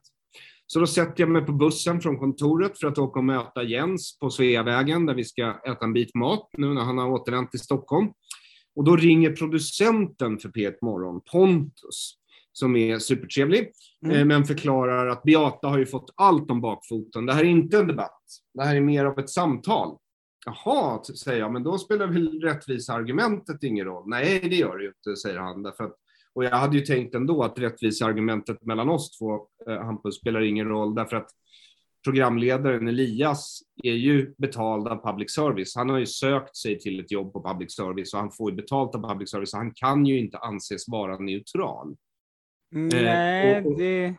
[0.66, 4.18] Så då sätter jag mig på bussen från kontoret för att åka och möta Jens
[4.18, 7.60] på Sveavägen där vi ska äta en bit mat nu när han har återvänt till
[7.60, 8.08] Stockholm.
[8.76, 12.14] Och då ringer producenten för P1 Morgon, Pontus,
[12.52, 13.70] som är supertrevlig,
[14.04, 14.16] Mm.
[14.16, 17.26] eh, men förklarar att Beata har ju fått allt om bakfoten.
[17.26, 18.22] Det här är inte en debatt,
[18.54, 19.96] det här är mer av ett samtal.
[20.46, 24.08] Jaha, säger jag, men då spelar väl rättviseargumentet ingen roll?
[24.08, 25.62] Nej, det gör det ju inte, säger han.
[25.62, 25.96] Därför att,
[26.38, 30.68] och jag hade ju tänkt ändå att rättviseargumentet mellan oss två, eh, Hampus, spelar ingen
[30.68, 31.30] roll, därför att
[32.04, 35.76] programledaren Elias är ju betald av public service.
[35.76, 38.56] Han har ju sökt sig till ett jobb på public service och han får ju
[38.56, 39.50] betalt av public service.
[39.50, 41.96] Så han kan ju inte anses vara neutral.
[42.70, 44.14] Nej, Eh, och- och- det...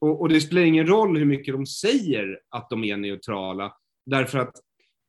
[0.00, 3.72] Och, och det spelar ingen roll hur mycket de säger att de är neutrala,
[4.06, 4.62] därför att eh,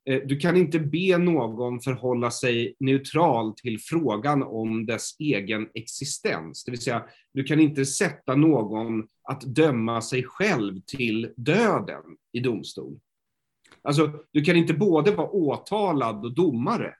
[0.05, 6.63] Eh, du kan inte be någon förhålla sig neutral till frågan om dess egen existens.
[6.63, 12.39] Det vill säga, du kan inte sätta någon att döma sig själv till döden i
[12.39, 12.99] domstol.
[13.81, 16.93] Alltså, du kan inte både vara åtalad och domare.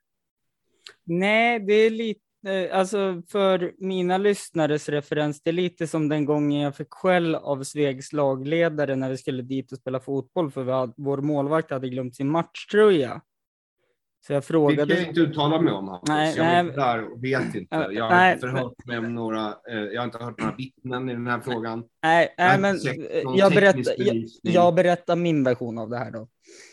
[1.03, 2.21] Nej, det är lite,
[2.71, 7.63] alltså för mina lyssnares referens, det är lite som den gången jag fick skäll av
[7.63, 12.15] Svegs lagledare när vi skulle dit och spela fotboll för hade, vår målvakt hade glömt
[12.15, 13.21] sin matchtröja.
[14.27, 15.07] Så jag Det kan jag frågade.
[15.07, 15.87] inte uttala mig om.
[15.87, 16.09] Hampus.
[16.09, 16.55] Nej, jag nej.
[16.55, 17.75] är inte där och vet inte.
[17.75, 18.33] Ja, Jag har nej.
[18.33, 21.39] inte förhört mig om några, eh, jag har inte hört några vittnen i den här
[21.39, 21.83] frågan.
[22.03, 26.27] Nej, nej men eh, jag berättar, jag, jag berättar min version av det här då.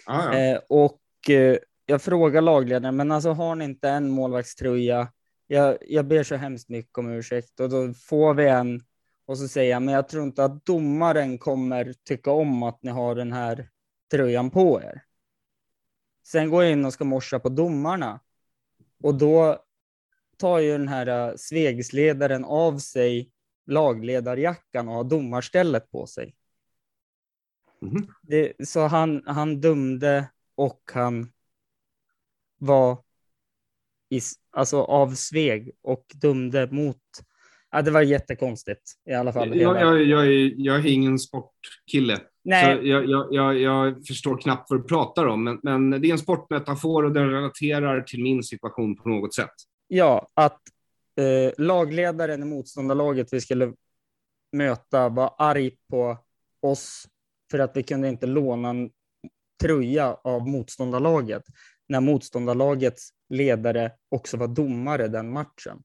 [0.07, 0.39] Ja, ja.
[0.39, 1.57] Eh, och eh,
[1.87, 5.09] jag frågar lagledaren, men alltså har ni inte en målvaktströja
[5.53, 8.83] jag, jag ber så hemskt mycket om ursäkt och då får vi en
[9.27, 12.91] och så säger jag, men jag tror inte att domaren kommer tycka om att ni
[12.91, 13.71] har den här
[14.11, 15.05] tröjan på er.
[16.27, 18.21] Sen går jag in och ska morsa på domarna
[19.03, 19.65] och då
[20.37, 23.31] tar ju den här uh, svegsledaren av sig
[23.67, 26.35] lagledarjackan och har domarstället på sig.
[27.81, 28.15] Mhm.
[28.23, 31.33] Det, så han, han dömde och han
[32.59, 32.99] var
[34.13, 34.21] i,
[34.57, 36.97] alltså av Sveg och dömde mot...
[37.71, 39.61] Ja, det var jättekonstigt i alla fall.
[39.61, 42.19] Jag, jag, jag, är, jag är ingen sportkille.
[42.45, 46.09] Nej, Så jag, jag, jag, jag förstår knappt vad du pratar om, men, men det
[46.09, 49.55] är en sportmetafor och den relaterar till min situation på något sätt.
[49.89, 50.61] ja, att
[51.17, 53.73] eh, lagledaren i motståndarlaget vi skulle
[54.53, 56.17] möta var arg på
[56.63, 57.07] oss
[57.51, 58.91] för att vi kunde inte låna en
[59.63, 61.43] tröja av motståndarlaget
[61.89, 65.83] när motståndarlagets ledare också var domare den matchen.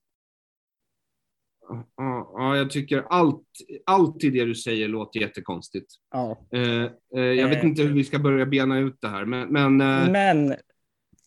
[1.70, 1.86] Ja,
[2.34, 3.48] ja, jag tycker allt,
[3.86, 5.94] allt i det du säger låter jättekonstigt.
[6.12, 6.48] Ja.
[6.52, 6.84] Eh,
[7.16, 7.66] eh, jag vet Eh.
[7.66, 9.78] inte hur vi ska börja bena ut det här, men, men
[10.12, 10.56] Men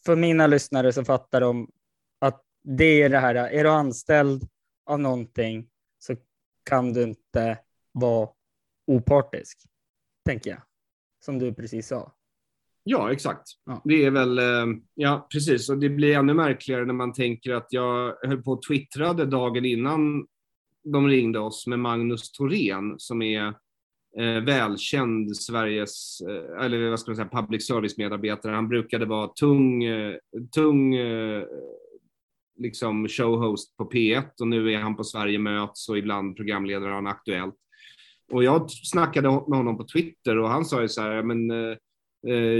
[0.04, 1.70] för mina lyssnare så fattar de
[2.18, 4.48] att det är det här, är du anställd
[4.86, 6.16] av någonting så
[6.64, 7.58] kan du inte
[7.92, 8.28] vara
[8.86, 9.58] opartisk,
[10.24, 10.62] tänker jag.
[11.24, 12.12] Som du precis sa.
[12.84, 13.42] Ja, exakt.
[13.66, 13.82] Ja.
[13.84, 17.66] Det är väl, eh, ja precis, och det blir ännu märkligare när man tänker att
[17.70, 20.26] jag höll på och twittrade dagen innan
[20.84, 23.46] de ringde oss med Magnus Thorén som är
[24.18, 28.54] eh, välkänd Sveriges, eh, eller vad ska man säga, public service-medarbetare.
[28.54, 30.14] Han brukade vara tung, eh,
[30.54, 31.44] tung eh,
[32.58, 37.06] liksom showhost på P1 och nu är han på Sverige möts och ibland programledare han
[37.06, 37.54] Aktuellt.
[38.32, 41.76] Och jag snackade med honom på Twitter och han sa ju så här, men eh,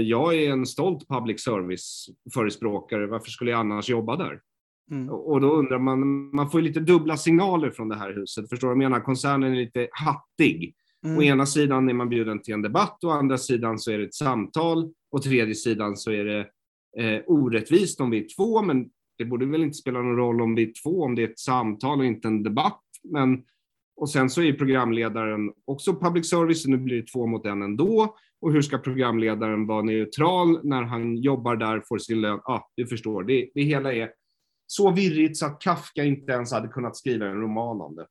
[0.03, 4.41] jag är en stolt public service-förespråkare, varför skulle jag annars jobba där?
[4.91, 5.09] Mm.
[5.09, 8.75] Och då undrar man, man får lite dubbla signaler från det här huset, förstår du
[8.75, 9.05] vad jag menar?
[9.05, 10.75] Koncernen är lite hattig.
[11.05, 11.23] Å Mm.
[11.23, 14.13] ena sidan är man bjuden till en debatt, å andra sidan så är det ett
[14.13, 16.39] samtal, och tredje sidan så är det
[16.97, 20.55] eh, orättvist om vi är två, men det borde väl inte spela någon roll om
[20.55, 22.81] vi är två, om det är ett samtal och inte en debatt.
[23.03, 23.43] Men,
[23.95, 27.61] och sen så är programledaren också public service, så nu blir det två mot en
[27.61, 28.15] ändå.
[28.41, 32.39] Och hur ska programledaren vara neutral när han jobbar där, får sin lön?
[32.43, 34.11] Ja, du förstår, det, det hela är
[34.67, 38.07] så virrigt så att Kafka inte ens hade kunnat skriva en roman om det.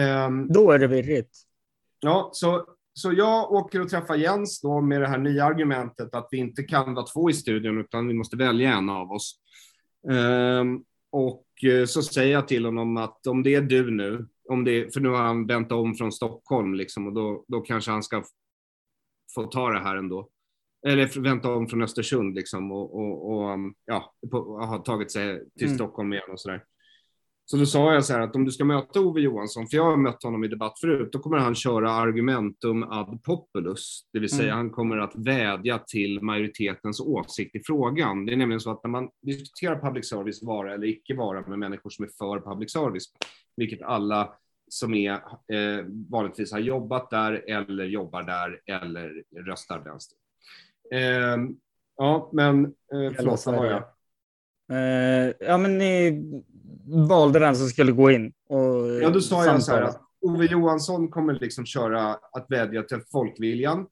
[0.00, 1.36] Ehm, Då är det virrigt.
[2.00, 6.28] Ja, så, så jag åker och träffar Jens då med det här nya argumentet att
[6.30, 9.40] vi inte kan vara två i studion utan vi måste välja en av oss.
[10.10, 14.64] Ehm, och eh, så säger jag till honom att om det är du nu, om
[14.64, 18.02] det, för nu har han vänt om från Stockholm liksom, och då, då kanske han
[18.02, 18.22] ska
[19.36, 20.28] få ta det här ändå.
[20.86, 24.14] Eller vänta om från Östersund liksom, och, och, och um, ja,
[24.60, 25.78] har tagit sig till Mm.
[25.78, 26.62] Stockholm igen och sådär.
[27.48, 29.84] Så då sa jag så här att om du ska möta Ove Johansson, för jag
[29.84, 34.28] har mött honom i debatt förut, då kommer han köra argumentum ad populus, det vill
[34.28, 34.56] säga Mm.
[34.56, 38.26] han kommer att vädja till majoritetens åsikt i frågan.
[38.26, 41.58] Det är nämligen så att när man diskuterar public service vara eller icke vara med
[41.58, 43.04] människor som är för public service,
[43.56, 44.34] vilket alla
[44.68, 50.18] som är eh, vanligtvis har jobbat där eller jobbar där eller röstar vänster.
[50.92, 51.36] Eh,
[51.96, 53.82] ja, men eh, förlåt, vad var jag?
[54.72, 56.22] Eh, ja, men ni
[57.08, 60.46] valde vem som skulle gå in och Ja, då sa jag så här att Ove
[60.46, 63.86] Johansson kommer liksom köra att vädja till folkviljan.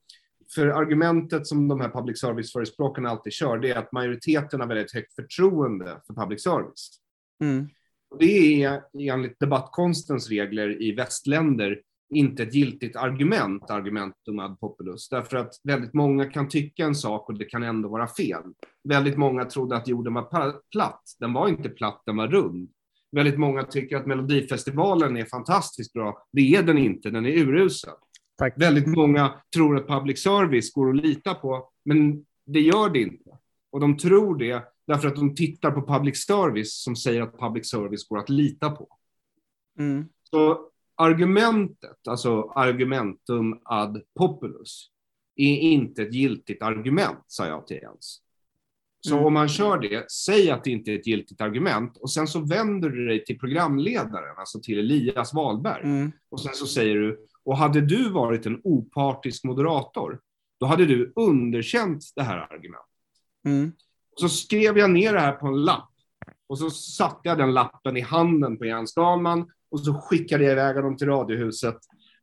[0.54, 4.92] För argumentet som de här public service-förespråkarna alltid kör, det är att majoriteten har väldigt
[4.94, 6.90] högt förtroende för public service.
[7.42, 7.68] Mm.
[8.14, 11.81] Och Det är enligt debattkonstens regler i västländer
[12.14, 17.29] inte ett giltigt argument, argumentum ad populus, därför att väldigt många kan tycka en sak
[17.29, 18.42] och det kan ändå vara fel.
[18.88, 21.03] Väldigt många trodde att jorden var platt.
[21.20, 22.70] Den var inte platt, den var rund.
[23.12, 26.27] Väldigt många tycker att Melodifestivalen är fantastiskt bra.
[26.33, 27.94] Det är den inte, den är urusel.
[28.38, 28.55] Tack.
[28.57, 33.31] Väldigt många tror att public service går att lita på, men det gör det inte.
[33.72, 37.70] Och de tror det därför att de tittar på public service som säger att public
[37.70, 38.88] service går att lita på.
[39.79, 40.09] Mm.
[40.31, 44.90] Så argumentet, alltså argumentum ad populus,
[45.37, 48.20] är inte ett giltigt argument, sa jag till Jens.
[49.01, 49.27] Så Mm.
[49.27, 52.40] om man kör det, säg att det inte är ett giltigt argument och sen så
[52.40, 55.83] vänder du dig till programledaren, alltså till Elias Wahlberg.
[55.83, 56.12] Mm.
[56.29, 60.20] Och sen så säger du, och hade du varit en opartisk moderator,
[60.61, 62.88] då hade du underkänt det här argumentet.
[63.47, 63.73] Mm.
[64.14, 65.90] Och så skrev jag ner det här på en lapp.
[66.46, 70.53] Och så satte jag den lappen i handen på Jens Dahlman och så skickade jag
[70.53, 71.77] iväg honom till Radiohuset.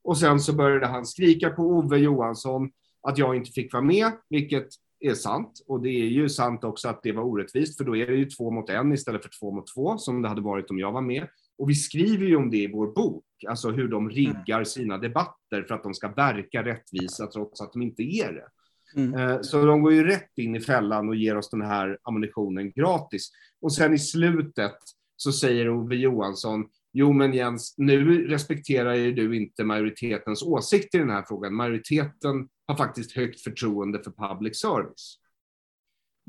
[0.04, 4.12] Och sen så började han skrika på Ove Johansson att jag inte fick vara med,
[4.30, 4.67] vilket
[4.99, 5.63] är sant.
[5.67, 8.25] Och det är ju sant också att det var orättvist, för då är det ju
[8.25, 11.01] två mot en istället för två mot två, som det hade varit om jag var
[11.01, 11.27] med.
[11.58, 15.63] Och vi skriver ju om det i vår bok, alltså hur de riggar sina debatter
[15.63, 18.47] för att de ska verka rättvisa trots att de inte är det.
[18.95, 19.13] Mm.
[19.13, 22.71] Eh, så de går ju rätt in i fällan och ger oss den här ammunitionen
[22.71, 23.32] gratis.
[23.62, 24.75] Och sen i slutet
[25.15, 30.97] så säger Ove Johansson, jo men Jens, nu respekterar ju du inte majoritetens åsikt i
[30.97, 31.56] den här frågan.
[31.56, 35.17] Majoriteten har faktiskt högt förtroende för public service.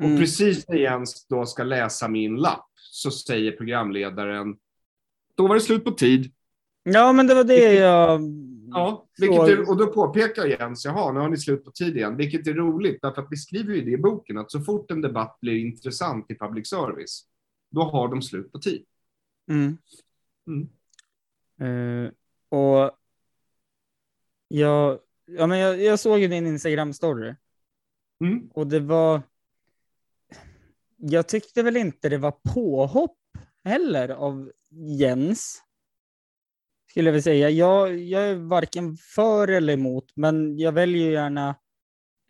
[0.03, 0.13] Mm.
[0.13, 4.57] Och precis när Jens då ska läsa min lapp så säger programledaren,
[5.35, 6.33] då var det slut på tid.
[6.83, 8.21] Ja, men det var det jag...
[8.75, 12.47] Ja, är, och då påpekar Jens, jaha, nu har ni slut på tid igen, vilket
[12.47, 15.39] är roligt, därför att vi skriver ju det i boken, att så fort en debatt
[15.41, 17.27] blir intressant i public service,
[17.71, 18.85] då har de slut på tid.
[19.51, 19.79] Mm.
[20.47, 20.69] Mm.
[21.63, 22.11] Uh,
[22.49, 22.99] och
[24.49, 27.37] jag, ja, men jag, jag såg ju din Instagram-story.
[28.25, 28.51] Mm.
[28.55, 29.23] Och det var...
[30.97, 33.19] Jag tyckte väl inte det var påhopp
[33.65, 35.63] heller av Jens.
[36.93, 37.51] Skulle jag vilja säga.
[37.51, 41.49] Jag, jag är varken för eller emot, men jag väljer gärna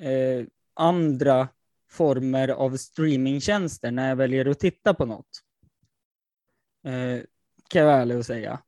[0.03, 1.49] eh, andra
[1.91, 5.29] former av streamingtjänster när jag väljer att titta på något.
[6.87, 7.23] Eh,
[7.69, 8.63] kan jag vara ärlig och säga.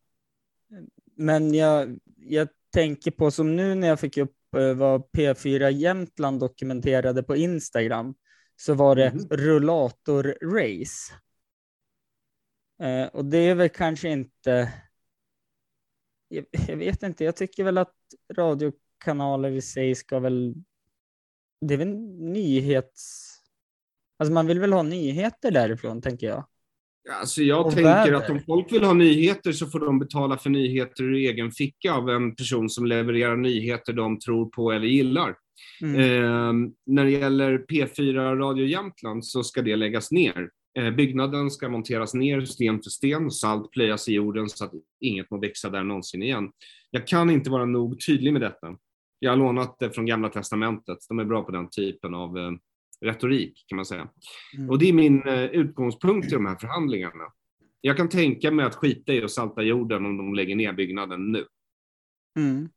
[1.16, 6.40] Men jag, jag tänker på som nu när jag fick upp eh, vad P4 Jämtland
[6.40, 8.14] dokumenterade på Instagram
[8.56, 9.28] så var det mm.
[9.28, 11.12] rullator-race.
[12.82, 14.72] Eh, och det är väl kanske inte...
[16.34, 17.94] Jag, jag, vet inte, jag tycker väl att
[18.36, 20.54] radiokanaler i sig ska väl...
[21.60, 21.96] Det är väl
[22.32, 23.30] nyhets...
[24.18, 26.46] Alltså man vill väl ha nyheter därifrån, tänker jag.
[27.10, 28.12] Alltså jag och tänker väder.
[28.12, 31.92] att om folk vill ha nyheter så får de betala för nyheter ur egen ficka
[31.92, 35.36] av en person som levererar nyheter de tror på eller gillar.
[35.82, 36.00] Mm.
[36.00, 40.50] Eh, när det gäller P4 Radio Jämtland så ska det läggas ner.
[40.78, 45.30] Eh, byggnaden ska monteras ner sten för sten, salt plöjas i jorden så att inget
[45.30, 46.52] må växa där någonsin igen.
[46.90, 48.76] Jag kan inte vara nog tydlig med detta.
[49.18, 50.98] Jag har lånat det från Gamla Testamentet.
[51.08, 52.52] De är bra på den typen av eh,
[53.00, 54.08] retorik kan man säga.
[54.56, 54.70] Mm.
[54.70, 57.24] Och det är min eh, utgångspunkt i de här förhandlingarna.
[57.80, 61.32] Jag kan tänka mig att skita i att salta jorden om de lägger ner byggnaden
[61.32, 61.46] nu.
[62.38, 62.68] Mm.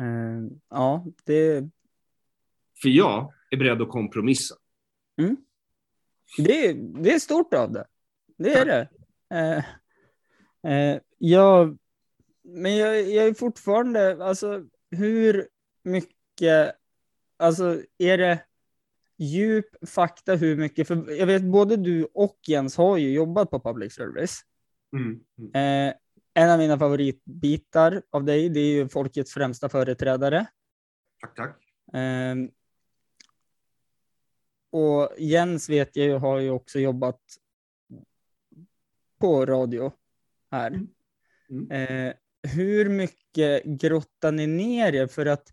[0.00, 1.70] Uh, ja, det...
[2.82, 4.54] För jag är beredd att kompromissa.
[5.20, 5.36] Mm.
[6.36, 7.86] Det, det är stort av det.
[8.36, 8.88] Det är det.
[9.34, 9.64] Uh,
[10.72, 11.78] uh, jag,
[12.42, 15.48] men jag, jag är fortfarande, alltså hur
[15.82, 16.74] mycket,
[17.36, 18.44] alltså är det
[19.18, 23.60] djup fakta hur mycket, för jag vet både du och Jens har ju jobbat på
[23.60, 24.40] public service.
[24.96, 25.20] Mm.
[25.38, 25.88] Mm.
[25.88, 25.94] Eh,
[26.34, 30.46] en av mina favoritbitar av dig, det är ju folkets främsta företrädare.
[31.20, 31.56] Tack, tack.
[34.70, 37.20] Och Jens vet jag ju har ju också jobbat
[39.18, 39.92] på radio
[40.50, 40.68] här.
[40.68, 40.88] Mm.
[41.50, 41.70] mm.
[41.70, 45.52] Eh, hur mycket grottar ni ner er för att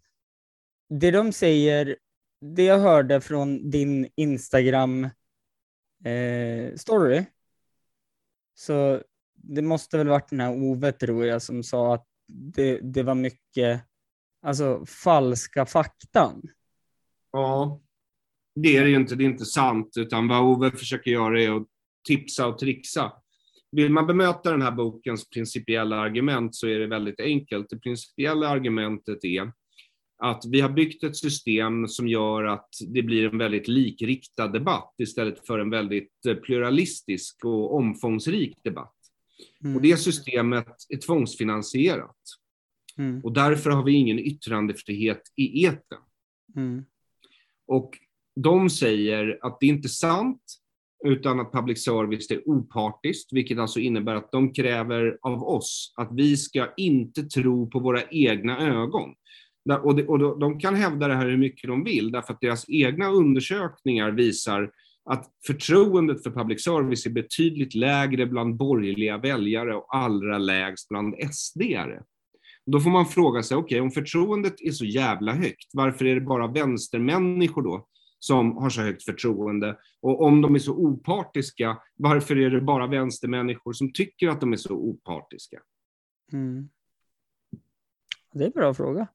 [0.90, 1.96] det de säger
[2.42, 5.04] det jag hörde från din Instagram
[6.04, 7.26] eh, story,
[8.54, 9.02] så
[9.34, 13.16] det måste väl varit den här Ove, tror jag, som sa att det, det var
[13.16, 13.82] mycket
[14.42, 16.42] alltså, falska faktan.
[17.32, 17.82] Ja,
[18.56, 19.16] det är det ju inte.
[19.16, 21.68] Det är inte sant, utan vad Ove försöker göra är att
[22.08, 23.12] tipsa och trixa.
[23.72, 27.70] Vill man bemöta den här bokens principiella argument så är det väldigt enkelt.
[27.70, 29.52] Det principiella argumentet är
[30.18, 34.94] att vi har byggt ett system som gör att det blir en väldigt likriktad debatt
[34.98, 36.12] istället för en väldigt
[36.44, 38.96] pluralistisk och omfångsrik debatt.
[39.64, 39.76] Mm.
[39.76, 42.18] Och det systemet är tvångsfinansierat.
[42.98, 43.22] Mm.
[43.24, 46.00] Och därför har vi ingen yttrandefrihet i eten.
[46.56, 46.86] Mm.
[47.68, 47.98] Och
[48.36, 50.42] de säger att det inte är sant,
[51.06, 56.10] utan att public service är opartiskt, vilket alltså innebär att de kräver av oss att
[56.12, 59.14] vi ska inte tro på våra egna ögon.
[59.84, 63.10] Och, och de kan hävda det här hur mycket de vill, därför att deras egna
[63.10, 64.72] undersökningar visar
[65.10, 71.16] att förtroendet för public service är betydligt lägre bland borgerliga väljare och allra lägst bland
[71.16, 72.02] SD-are.
[72.66, 76.16] Då får man fråga sig, okej, okay, om förtroendet är så jävla högt, varför är
[76.16, 77.88] det bara vänstermänniskor då
[78.26, 79.78] som har så högt förtroende?
[80.02, 84.54] Och om de är så opartiska, varför är det bara vänstermänniskor som tycker att de
[84.54, 85.60] är så opartiska?
[86.34, 86.70] Mm.
[88.34, 89.08] Det är en bra fråga.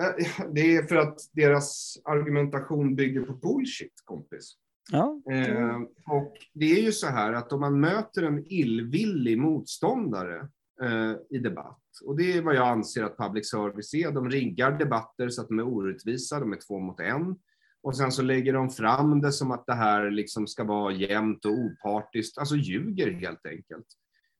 [0.00, 4.56] Eh, det är för att deras argumentation bygger på bullshit, kompis.
[4.92, 5.22] Ja.
[5.30, 10.48] Eh, och det är ju så här att om man möter en illvillig motståndare
[10.82, 14.78] eh, i debatt, och det är vad jag anser att public service är, de riggar
[14.78, 17.36] debatter så att de är orättvisa, de är två mot en.
[17.82, 21.44] Och sen så lägger de fram det som att det här liksom ska vara jämnt
[21.44, 22.38] och opartiskt.
[22.38, 23.86] Alltså ljuger helt enkelt.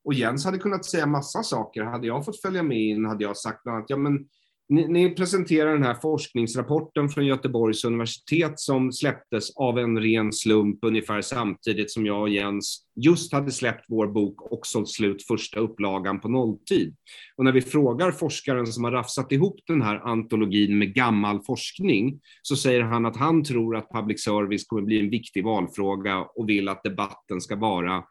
[0.05, 1.83] Och Jens hade kunnat säga massa saker.
[1.83, 4.29] Hade jag fått följa med in hade jag sagt bland annat, ja men
[4.69, 10.79] ni, ni, presenterar den här forskningsrapporten från Göteborgs universitet som släpptes av en ren slump
[10.83, 15.61] ungefär samtidigt som jag och Jens just hade släppt vår bok och sålt slut första
[15.61, 16.97] upplagan på nolltid.
[17.37, 22.21] Och när vi frågar forskaren som har rafsat ihop den här antologin med gammal forskning
[22.43, 26.49] så säger han att han tror att public service kommer bli en viktig valfråga och
[26.49, 28.05] vill att debatten ska vara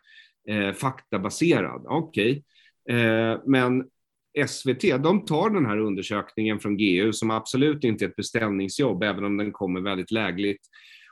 [0.49, 1.85] eh, faktabaserad.
[1.87, 2.43] Okej,
[2.85, 2.99] okay.
[2.99, 3.83] eh, men
[4.47, 9.23] SVT, de tar den här undersökningen från GU som absolut inte är ett beställningsjobb, även
[9.23, 10.61] om den kommer väldigt lägligt.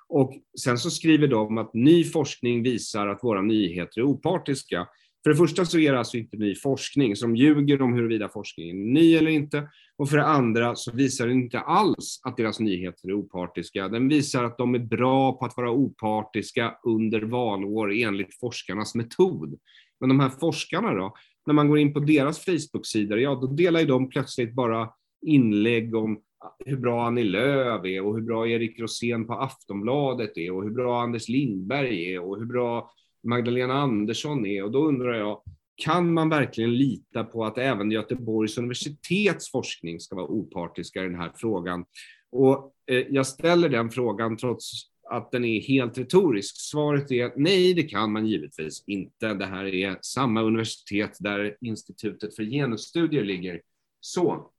[0.07, 4.87] Och sen så skriver de att ny forskning visar att våra nyheter är opartiska.
[5.23, 8.81] För det första så är det alltså inte ny forskning som ljuger om huruvida forskningen
[8.81, 9.69] är ny eller inte.
[9.97, 13.87] Och för det andra så visar den inte alls att deras nyheter är opartiska.
[13.87, 19.59] Den visar att de är bra på att vara opartiska under valår enligt forskarnas metod.
[19.99, 21.13] Men de här forskarna då,
[21.45, 24.89] när man går in på deras Facebook-sidor, ja då delar ju de plötsligt bara
[25.25, 26.21] inlägg om
[26.65, 30.71] hur bra Annie Lööf är och hur bra Erik Rosén på Aftonbladet är och hur
[30.71, 32.91] bra Anders Lindberg är och hur bra
[33.23, 34.63] Magdalena Andersson är.
[34.63, 35.41] Och då undrar jag,
[35.75, 41.15] kan man verkligen lita på att även Göteborgs universitets forskning ska vara opartiska i den
[41.19, 41.85] här frågan?
[42.31, 44.71] Och eh, jag ställer den frågan trots
[45.09, 46.55] att den är helt retorisk.
[46.57, 49.33] Svaret är nej, det kan man givetvis inte.
[49.33, 53.61] Det här är samma universitet där Institutet för genusstudier ligger.
[53.99, 54.51] Så,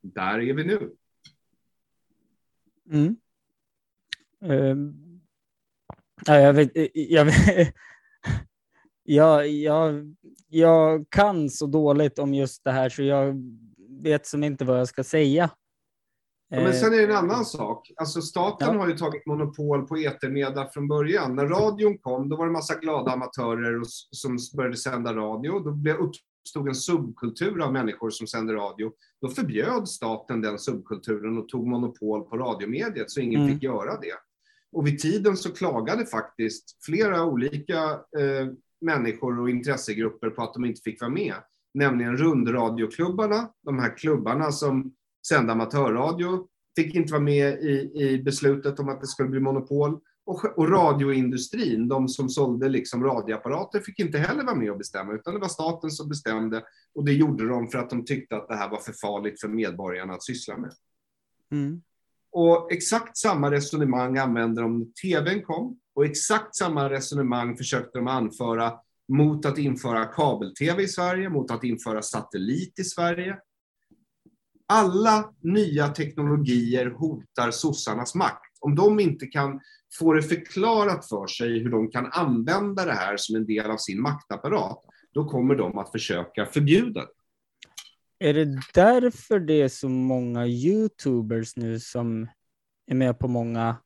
[0.00, 0.90] där är vi nu.
[2.90, 3.16] Mm.
[4.44, 4.92] Uh,
[6.26, 7.34] ja, jag vet, jag, vet,
[9.02, 10.14] jag, jag,
[10.48, 13.42] jag kan så dåligt om just det här så jag
[14.02, 15.50] vet som inte vad jag ska säga.
[16.50, 17.92] Ja, men sen är det en annan sak.
[17.96, 18.80] Alltså staten ja.
[18.80, 21.36] har ju tagit monopol på etermedia från början.
[21.36, 23.80] När radion kom, då var det massa glada amatörer
[24.10, 25.60] som började sända radio.
[25.60, 28.92] Då uppstod en subkultur av människor som sände radio.
[29.20, 33.54] Då förbjöd staten den subkulturen och tog monopol på radiomediet, så ingen mm.
[33.54, 34.14] fick göra det.
[34.72, 38.48] Och vid tiden så klagade faktiskt flera olika eh,
[38.80, 41.34] människor och intressegrupper på att de inte fick vara med.
[41.74, 44.92] Nämligen rundradioklubbarna, de här klubbarna som
[45.26, 50.00] sända amatörradio, fick inte vara med i, i beslutet om att det skulle bli monopol.
[50.26, 55.12] Och, och radioindustrin, de som sålde liksom radioapparater, fick inte heller vara med och bestämma,
[55.12, 56.62] utan det var staten som bestämde.
[56.94, 59.48] Och det gjorde de för att de tyckte att det här var för farligt för
[59.48, 60.72] medborgarna att syssla med.
[61.52, 61.82] Mm.
[62.32, 65.78] Och exakt samma resonemang använde de när tvn kom.
[65.94, 68.72] Och exakt samma resonemang försökte de anföra
[69.12, 73.38] mot att införa kabel-tv i Sverige, mot att införa satellit i Sverige,
[74.68, 78.58] alla nya teknologier hotar sossarnas makt.
[78.60, 79.60] Om de inte kan
[79.98, 83.76] få det förklarat för sig hur de kan använda det här som en del av
[83.76, 84.78] sin maktapparat,
[85.12, 88.28] då kommer de att försöka förbjuda det.
[88.28, 92.28] Är det därför det är så många YouTubers nu som
[92.86, 93.76] är med på många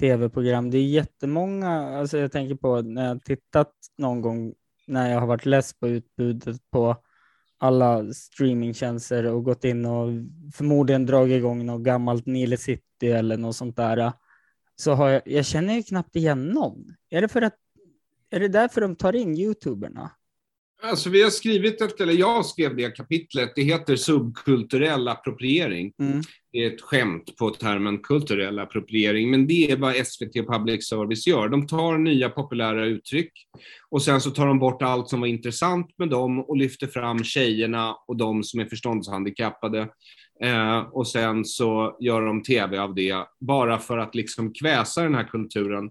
[0.00, 0.70] tv-program?
[0.70, 4.54] Det är jättemånga, alltså jag tänker på när jag tittat någon gång
[4.86, 6.96] när jag har varit less på utbudet på
[7.62, 10.08] alla streamingtjänster och gått in och
[10.54, 14.12] förmodligen dragit igång något gammalt Nile City eller något sånt där.
[14.76, 16.94] Så har jag, jag känner ju knappt igen någon.
[17.10, 17.54] Är det för att,
[18.30, 20.10] är det därför de tar in youtuberna?
[20.84, 25.92] Alltså vi har skrivit ett, eller jag skrev det kapitlet, det heter subkulturell appropriering.
[26.00, 26.22] Mm.
[26.52, 31.26] Det är ett skämt på termen kulturell appropriering, men det är vad SVT Public Service
[31.26, 31.48] gör.
[31.48, 33.32] De tar nya populära uttryck
[33.90, 37.24] och sen så tar de bort allt som var intressant med dem och lyfter fram
[37.24, 39.88] tjejerna och de som är förståndshandikappade.
[40.42, 45.14] Eh, och sen så gör de tv av det, bara för att liksom kväsa den
[45.14, 45.90] här kulturen.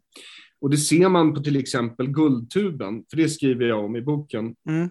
[0.61, 4.55] Och det ser man på till exempel Guldtuben, för det skriver jag om i boken.
[4.69, 4.89] Mm.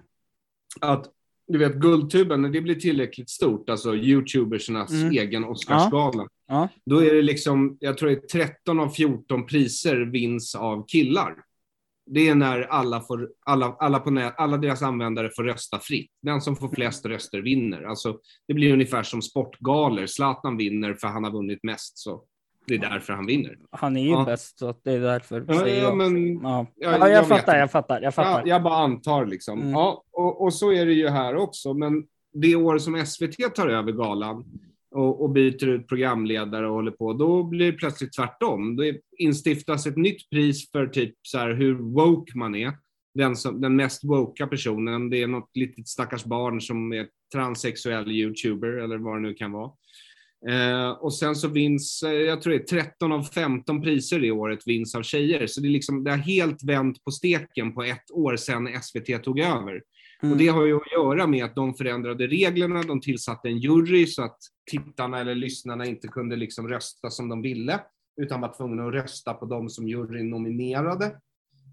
[0.80, 1.06] Att
[1.46, 5.10] du vet Guldtuben, när det blir tillräckligt stort, alltså youtubersnas mm.
[5.10, 6.68] egen Oscarsgala, ja.
[6.86, 11.36] då är det liksom, jag tror det är 13 av 14 priser vinns av killar.
[12.06, 16.10] Det är när alla, får, alla, alla, på nät, alla deras användare får rösta fritt.
[16.22, 17.82] Den som får flest röster vinner.
[17.82, 18.18] Alltså,
[18.48, 20.06] det blir ungefär som sportgaler.
[20.06, 21.98] Zlatan vinner för han har vunnit mest.
[21.98, 22.24] Så
[22.70, 23.58] det är därför han vinner.
[23.70, 24.24] Han är ju ja.
[24.24, 25.44] bäst, så det är därför.
[25.48, 26.66] Ja, ja men, ja.
[26.76, 28.46] ja jag, jag, fattar, jag fattar, jag fattar.
[28.46, 29.60] jag bara antar liksom.
[29.60, 29.70] Mm.
[29.70, 31.74] Ja, och, och, så är det ju här också.
[31.74, 34.44] Men det år som SVT tar över galan
[34.90, 38.76] och, och byter ut programledare och håller på, då blir det plötsligt tvärtom.
[38.76, 38.82] Då
[39.18, 42.72] instiftas ett nytt pris för typ så här hur woke man är.
[43.14, 48.10] Den, som, den mest woka personen, det är något litet stackars barn som är transsexuell
[48.10, 49.70] youtuber eller vad det nu kan vara.
[50.48, 54.30] Eh, och sen så vinns, eh, jag tror det är 13 av 15 priser i
[54.30, 55.46] året vinns av tjejer.
[55.46, 59.22] Så det, är liksom, det har helt vänt på steken på ett år sedan SVT
[59.24, 59.82] tog över.
[60.22, 60.32] Mm.
[60.32, 64.06] Och det har ju att göra med att de förändrade reglerna, de tillsatte en jury
[64.06, 64.38] så att
[64.70, 67.80] tittarna eller lyssnarna inte kunde liksom rösta som de ville,
[68.20, 71.16] utan var tvungna att rösta på de som juryn nominerade.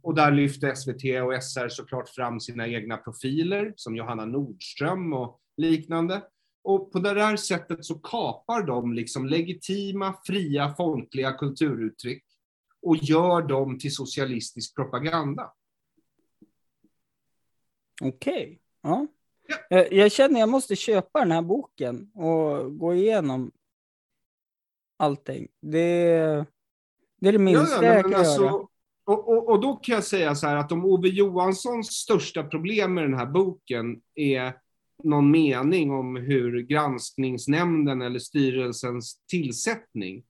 [0.04, 5.40] Och där lyfte SVT och SR såklart fram sina egna profiler, som Johanna Nordström och
[5.58, 6.22] liknande.
[6.68, 12.24] Och på det där sättet så kapar de liksom legitima, fria, folkliga kulturuttryck
[12.82, 15.54] och gör dem till socialistisk propaganda.
[18.02, 18.60] Okej.
[18.82, 19.08] Ja.
[19.48, 19.56] Ja.
[19.70, 23.52] Jag, jag känner jag måste köpa den här boken och gå igenom
[24.98, 25.48] allting.
[25.62, 26.46] Det,
[27.20, 28.54] det är det minsta nej, jag men kan alltså, göra.
[29.06, 32.94] och, och, och då kan jag säga så här att om Ove Johanssons största problem
[32.94, 34.67] med den här boken är
[35.04, 40.24] någon mening om hur granskningsnämnden eller styrelsens tillsättning,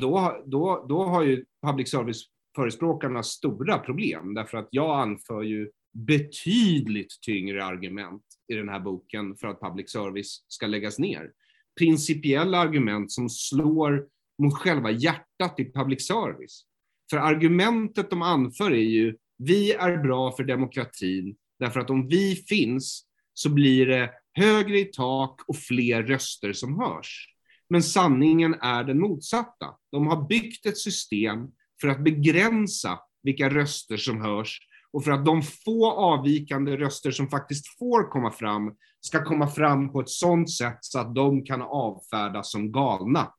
[0.00, 7.20] då, då, då har ju public service-förespråkarna stora problem, därför att jag anför ju betydligt
[7.20, 11.32] tyngre argument i den här boken för att public service ska läggas ner.
[11.78, 14.06] Principiella argument som slår
[14.42, 16.64] mot själva hjärtat i public service.
[17.10, 22.36] För argumentet de anför är ju, vi är bra för demokratin, därför att om vi
[22.36, 23.04] finns
[23.34, 27.28] så blir det högre i tak och fler röster som hörs.
[27.68, 29.66] Men sanningen är den motsatta.
[29.92, 31.38] De har byggt ett system
[31.80, 34.58] för att begränsa vilka röster som hörs
[34.92, 39.92] och för att de få avvikande röster som faktiskt får komma fram ska komma fram
[39.92, 43.32] på ett sådant sätt så att de kan avfärdas som galna.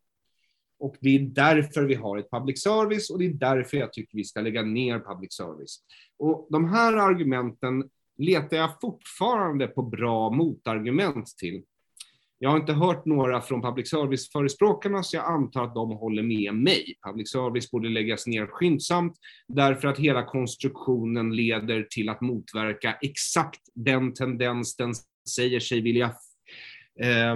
[0.80, 4.18] Och det är därför vi har ett public service och det är därför jag tycker
[4.18, 5.80] vi ska lägga ner public service.
[6.18, 11.64] Och de här argumenten letar jag fortfarande på bra motargument till.
[12.40, 16.54] Jag har inte hört några från public service-förespråkarna, så jag antar att de håller med
[16.54, 16.96] mig.
[17.06, 23.62] Public service borde läggas ner skyndsamt, därför att hela konstruktionen leder till att motverka exakt
[23.74, 24.94] den tendens den
[25.36, 26.16] säger sig vilja
[27.00, 27.36] eh,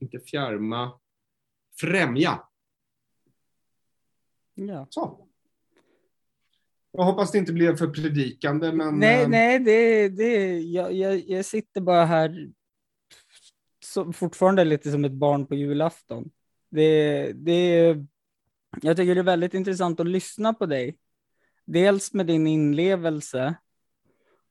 [0.00, 0.92] inte fjärma,
[1.80, 2.42] främja.
[4.54, 4.86] Ja.
[4.90, 5.27] Så.
[6.98, 8.98] Jag hoppas det inte blev för predikande, men...
[8.98, 12.48] Nej, eh, nej, det, det, jag, jag, jag sitter bara här
[13.84, 16.30] så, fortfarande lite som ett barn på julafton.
[16.70, 17.96] Det, det,
[18.82, 20.98] jag tycker det är väldigt intressant att lyssna på dig.
[21.64, 23.54] Dels med din inlevelse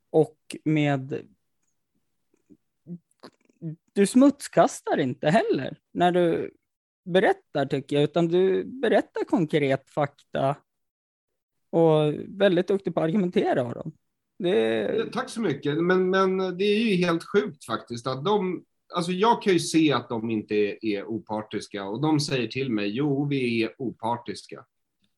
[0.10, 1.28] och med...
[3.94, 6.52] Du smutskastar inte heller när du
[7.06, 10.56] berättar tycker jag, utan du berättar konkret fakta
[11.70, 13.92] och väldigt duktig på att argumentera Aron.
[14.40, 18.64] Det, Tack så mycket, men, men det är ju helt sjukt faktiskt att de,
[18.96, 22.72] alltså jag kan ju se att de inte är, är opartiska och de säger till
[22.72, 24.66] mig, jo, vi är opartiska.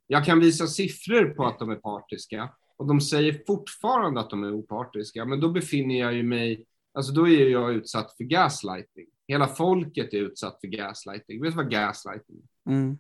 [0.07, 4.43] Jag kan visa siffror på att de är partiska och de säger fortfarande att de
[4.43, 9.05] är opartiska, men då befinner jag ju mig, alltså då är jag utsatt för gaslighting.
[9.27, 11.41] Hela folket är utsatt för gaslighting.
[11.41, 12.35] Vet du vad gaslighting
[12.65, 12.71] är?
[12.71, 12.97] mm,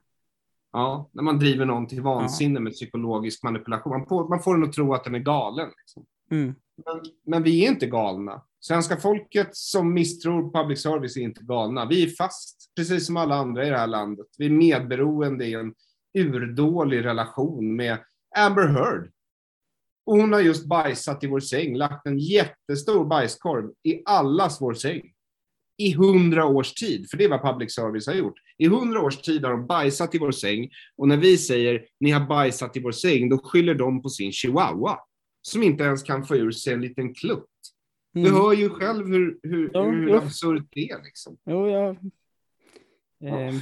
[0.71, 3.91] Ja, när man driver någon till vansinne med psykologisk manipulation.
[3.91, 5.69] Man, på, man får den att tro att den är galen.
[5.77, 6.05] Liksom.
[6.31, 6.55] mm,
[6.85, 8.41] Men, men vi är inte galna.
[8.59, 11.85] Svenska folket som misstror public service är inte galna.
[11.85, 14.27] Vi är fast, precis som alla andra i det här landet.
[14.37, 15.73] Vi är medberoende i en
[16.13, 17.97] urdålig relation med
[18.37, 19.11] Amber Heard.
[20.05, 24.73] Och hon har just bajsat i vår säng, lagt en jättestor bajskorv i allas vår
[24.73, 25.01] säng.
[25.79, 28.33] I hundra års tid, för det är vad public service har gjort.
[28.57, 32.11] I hundra års tid har de bajsat i vår säng och när vi säger ni
[32.11, 34.99] har bajsat i vår säng, då skyller de på sin chihuahua
[35.41, 37.45] som inte ens kan få ur sig en liten klutt.
[38.13, 38.33] Du mm.
[38.33, 40.17] hör ju själv hur, hur, Ja, hur ja.
[40.17, 41.03] absurt det är.
[41.03, 41.37] Liksom.
[41.45, 41.97] Jo, jag...
[43.23, 43.61] Ehm.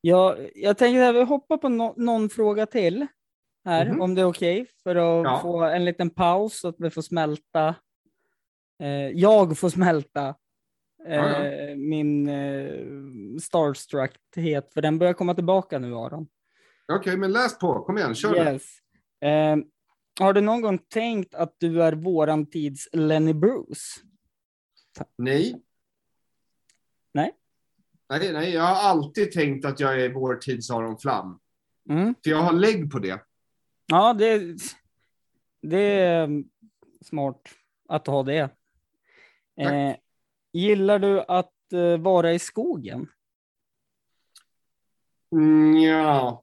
[0.00, 3.06] Ja, jag tänker att vi hoppar på no någon fråga till
[3.64, 4.00] här, Mhm.
[4.00, 5.38] om det är okej, för att Ja.
[5.42, 7.74] få en liten paus så att vi får smälta.
[8.80, 10.34] Eh, jag får smälta
[11.04, 11.44] ja.
[11.76, 12.86] min eh,
[13.40, 16.28] starstruckhet, för den börjar komma tillbaka nu, Aron.
[16.92, 17.84] Okej, men läs på.
[17.84, 18.36] Kom igen, kör.
[18.36, 18.62] Yes.
[19.20, 19.56] Eh,
[20.20, 24.00] har du någon gång tänkt att du är våran tids Lenny Bruce?
[25.18, 25.62] Nej.
[27.14, 27.32] Nej.
[28.08, 31.40] Nej, nej, jag har alltid tänkt att jag är vår tids Aron Flam.
[31.90, 32.14] Mm.
[32.24, 33.20] För jag har lägg på det.
[33.86, 34.56] Ja, det,
[35.62, 36.44] det är
[37.04, 37.42] smart
[37.88, 38.50] att ha det.
[39.60, 39.96] Eh,
[40.52, 43.08] gillar du att eh, vara i skogen?
[45.32, 46.42] Mm, ja.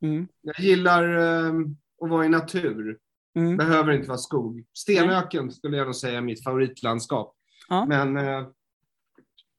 [0.00, 0.28] Mm.
[0.40, 1.54] Jag gillar eh,
[2.02, 2.98] att vara i natur.
[3.34, 3.56] Mm.
[3.56, 4.64] Behöver inte vara skog.
[4.72, 7.36] Stenöken skulle jag nog säga är mitt favoritlandskap.
[7.68, 7.84] Ja.
[7.86, 8.48] Men, eh,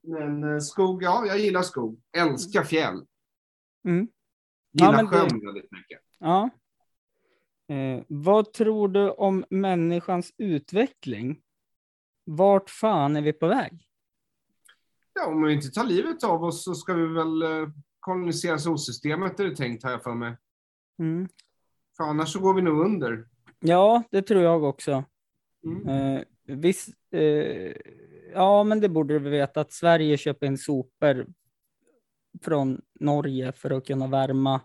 [0.03, 2.01] men eh, skog, ja, jag gillar skog.
[2.17, 3.05] Älskar fjäll.
[3.85, 4.07] Mm.
[4.71, 5.99] Ja, Gillar det- sjön väldigt mycket.
[6.19, 6.49] Ja.
[7.69, 11.41] Eh, vad tror du om människans utveckling?
[12.25, 13.87] Vart fan är vi på väg?
[15.13, 19.39] Ja, om vi inte tar livet av oss så ska vi väl eh, kolonisera solsystemet
[19.39, 20.37] är det tänkt här för mig.
[20.99, 21.27] Mm.
[21.97, 23.27] För annars så går vi nog under.
[23.59, 25.03] Ja, det tror jag också.
[25.63, 25.87] Mm.
[25.87, 27.73] Eh, visst, eh,
[28.33, 31.27] ja, men det borde du veta att Sverige köper in sopor
[32.41, 34.61] från Norge för att kunna värma.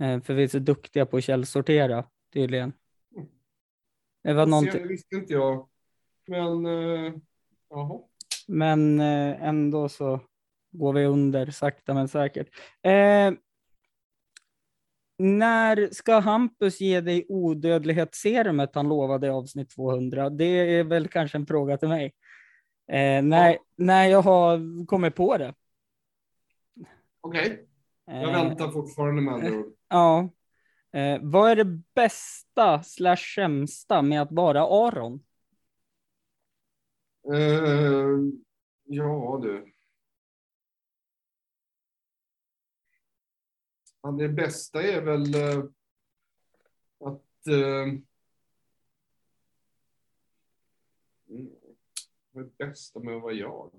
[0.00, 2.72] Eh, för vi är så duktiga på att källsortera tydligen.
[4.22, 5.68] Det var Det någonting, visste inte jag.
[6.26, 7.12] Men, eh,
[7.70, 8.00] jaha.
[8.48, 10.20] men eh, ändå så
[10.70, 12.48] går vi under sakta men säkert.
[12.82, 13.32] Eh,
[15.18, 20.30] när ska Hampus ge dig odödlighetsserumet han lovade i avsnitt 200?
[20.30, 22.14] Det är väl kanske en fråga till mig.
[22.88, 25.54] Eh, när, när jag har kommit på det.
[27.20, 27.66] Okej,
[28.10, 29.74] jag Eh, väntar fortfarande med andra ord.
[29.88, 30.30] Ja.
[30.92, 35.24] Eh, vad är det bästa slash sämsta med att vara Aron?
[37.32, 38.18] Eh,
[38.84, 39.72] ja du.
[44.02, 45.64] Ja, det bästa är väl eh,
[47.00, 47.46] att...
[47.46, 47.82] Eh,
[51.28, 51.50] mm,
[52.32, 53.70] vad är det bästa med att vara jag?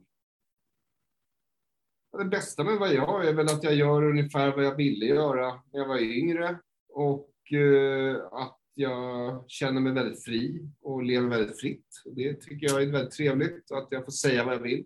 [2.18, 5.62] Det bästa med vad jag är väl att jag gör ungefär vad jag ville göra
[5.72, 6.60] när jag var yngre
[6.90, 12.02] och eh, att jag känner mig väldigt fri och lever väldigt fritt.
[12.06, 14.86] Det tycker jag är väldigt trevligt, att jag får säga vad jag vill.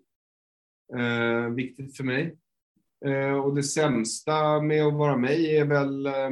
[0.98, 2.36] Eh, viktigt för mig.
[3.04, 6.06] Eh, och det sämsta med att vara mig är väl...
[6.06, 6.30] Eh,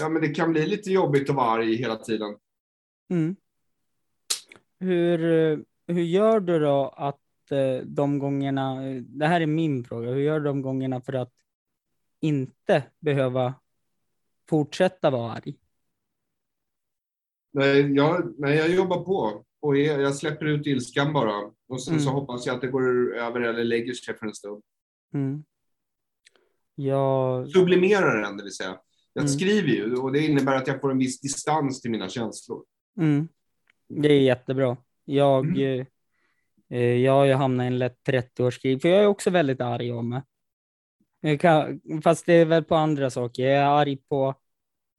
[0.00, 2.36] ja, men det kan bli lite jobbigt att vara arg hela tiden.
[3.10, 3.36] Mm.
[4.78, 7.20] Hur, eh, hur gör du då att
[7.84, 11.32] de gångerna, eh, det här är min fråga, hur gör du de gångerna för att
[12.20, 13.54] inte behöva
[14.48, 15.56] fortsätta vara arg?
[17.52, 19.44] Nej, jag, nej, jag jobbar på.
[19.60, 21.50] Och är, jag släpper ut ilskan bara.
[21.68, 22.20] Och sen så Mm.
[22.20, 24.62] hoppas jag att det går över eller lägger sig för en stund.
[25.14, 25.44] Mm.
[26.74, 28.78] Jag, Sublimerar den, det vill säga.
[29.12, 29.32] Jag Mm.
[29.38, 32.64] skriver ju och det innebär att jag får en viss distans till mina känslor.
[33.00, 33.28] mm,
[33.88, 34.76] det är jättebra.
[35.04, 35.86] Jag, Mm.
[36.72, 39.92] Eh, jag har ju hamnat i en lätt 30-årskrig, för jag är också väldigt arg
[39.92, 40.22] om mig.
[42.04, 43.42] Fast det är väl på andra saker.
[43.42, 44.34] Jag är arg på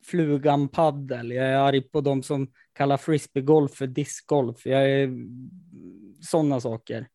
[0.06, 1.32] flugan paddel.
[1.32, 4.66] Jag är arg på de som kallar frisbeegolf för discgolf.
[4.66, 5.10] Jag är
[6.22, 7.08] sådana saker.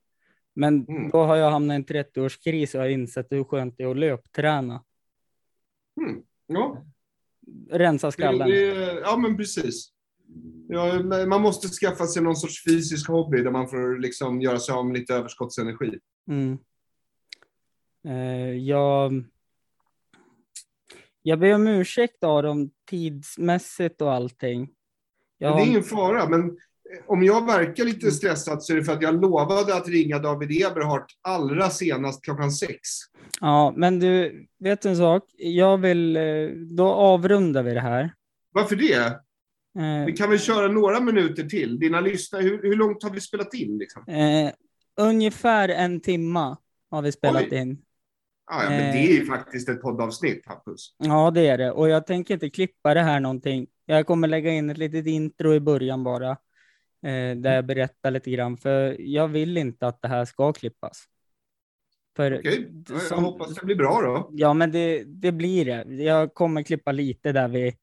[0.55, 1.11] Men Mm.
[1.11, 3.97] då har jag hamnat i en 30-årskris och har insett hur skönt det är att
[3.97, 4.85] löpträna.
[6.01, 6.23] Mm.
[6.47, 6.85] Ja,
[7.71, 8.49] Rensa det, skallen.
[8.49, 9.89] det, ja, men precis.
[10.71, 14.75] Ja, man måste skaffa sig någon sorts fysisk hobby där man får liksom göra sig
[14.75, 15.99] av med lite överskottsenergi.
[16.31, 16.59] Mm.
[18.09, 19.25] Eh, jag,
[21.23, 24.71] jag ber om ursäkt Aron, tidsmässigt och allting.
[25.39, 26.59] Jag det är ingen fara, men
[27.07, 30.51] om jag verkar lite stressad så är det för att jag lovade att ringa David
[30.51, 32.81] Eberhardt allra senast klockan sex.
[33.41, 35.25] ja, men du, vet en sak?
[35.37, 38.15] Jag vill, eh, då avrundar vi det här.
[38.53, 39.21] Varför det?
[39.79, 41.79] Eh, Vi kan väl köra några minuter till.
[41.79, 43.79] Dina lyssnare, hur, hur långt har vi spelat in?
[43.79, 44.05] Liksom?
[44.09, 44.53] eh,
[44.97, 46.57] ungefär en timma
[46.91, 47.59] har vi spelat Oj.
[47.59, 47.83] in.
[48.51, 48.93] Ah, ja, men Eh.
[48.93, 50.95] det är ju faktiskt ett poddavsnitt, Hampus.
[50.99, 51.73] Ja, det är det.
[51.73, 53.67] Och jag tänker inte klippa det här någonting.
[53.87, 56.31] Jag kommer lägga in ett litet intro i början bara.
[57.07, 58.57] Eh, där jag berättar lite grann.
[58.57, 61.05] För jag vill inte att det här ska klippas.
[62.17, 64.31] För Okej, ja, jag som- hoppas det blir bra då.
[64.33, 66.03] Ja, men det, det blir det.
[66.05, 67.75] Jag kommer klippa lite där vid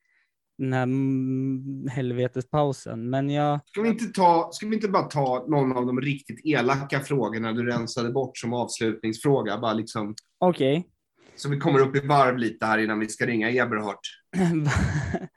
[0.57, 3.09] den här mm, helvetespausen.
[3.09, 3.59] Men jag...
[3.65, 7.53] Ska vi, inte ta, ska vi inte bara ta någon av de riktigt elaka frågorna
[7.53, 9.57] du rensade bort som avslutningsfråga?
[9.57, 10.89] Bara liksom, Okej.
[11.35, 13.99] så vi kommer upp i varv lite här innan vi ska ringa Eberhardt.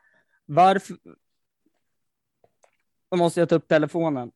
[0.46, 0.96] Varför...
[3.10, 4.30] Då måste jag ta upp telefonen.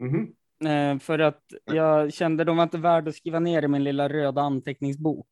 [0.00, 0.32] Mhm.
[0.64, 4.08] Eh, för att jag kände de var inte värda att skriva ner i min lilla
[4.08, 5.28] röda anteckningsbok.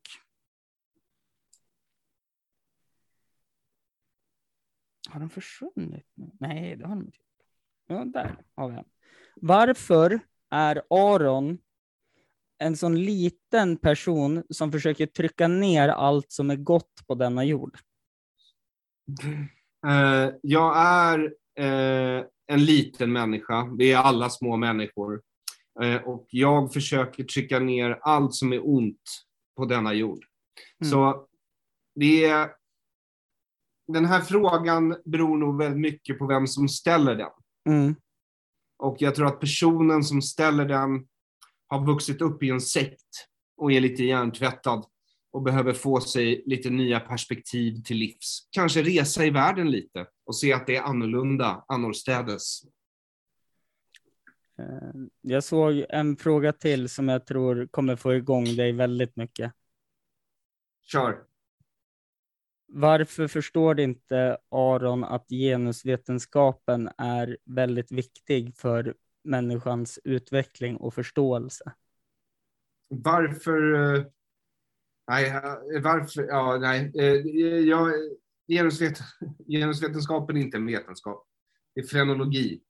[5.11, 6.31] Har de försvunnit nu?
[6.41, 7.19] Nej, det har de inte.
[7.87, 8.85] Ja, där har vi den.
[9.37, 11.59] Varför är Aron
[12.59, 17.79] en sån liten person som försöker trycka ner allt som är gott på denna jord?
[19.87, 23.69] Eh, jag är eh, en liten människa.
[23.79, 25.23] Vi är alla små människor.
[25.83, 29.03] Eh, och jag försöker trycka ner allt som är ont
[29.57, 30.25] på denna jord.
[30.81, 30.91] Mm.
[30.91, 31.27] Så
[31.95, 32.51] det är,
[33.93, 37.31] den här frågan beror nog väldigt mycket på vem som ställer den.
[37.69, 37.95] Mm.
[38.79, 41.07] Och jag tror att personen som ställer den
[41.67, 43.27] har vuxit upp i en sekt
[43.57, 44.85] och är lite hjärntvättad
[45.33, 48.49] och behöver få sig lite nya perspektiv till livs.
[48.51, 52.63] Kanske resa i världen lite och se att det är annorlunda annorstädes.
[54.59, 59.53] Eh, Jag såg en fråga till som jag tror kommer få igång dig väldigt mycket.
[60.83, 61.30] Kör.
[62.73, 68.95] Varför förstår inte Aron att genusvetenskapen är väldigt viktig för
[69.25, 71.73] människans utveckling och förståelse?
[72.89, 73.73] Varför...
[73.75, 74.05] Eh,
[75.09, 76.23] nej, eh, varför...
[76.23, 76.93] Ja, nej.
[76.99, 77.15] Eh,
[77.69, 77.93] jag,
[78.49, 78.99] genusvet,
[79.49, 81.27] genusvetenskapen är inte en vetenskap.
[81.75, 82.61] Det är frenologi.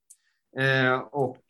[1.11, 1.45] Och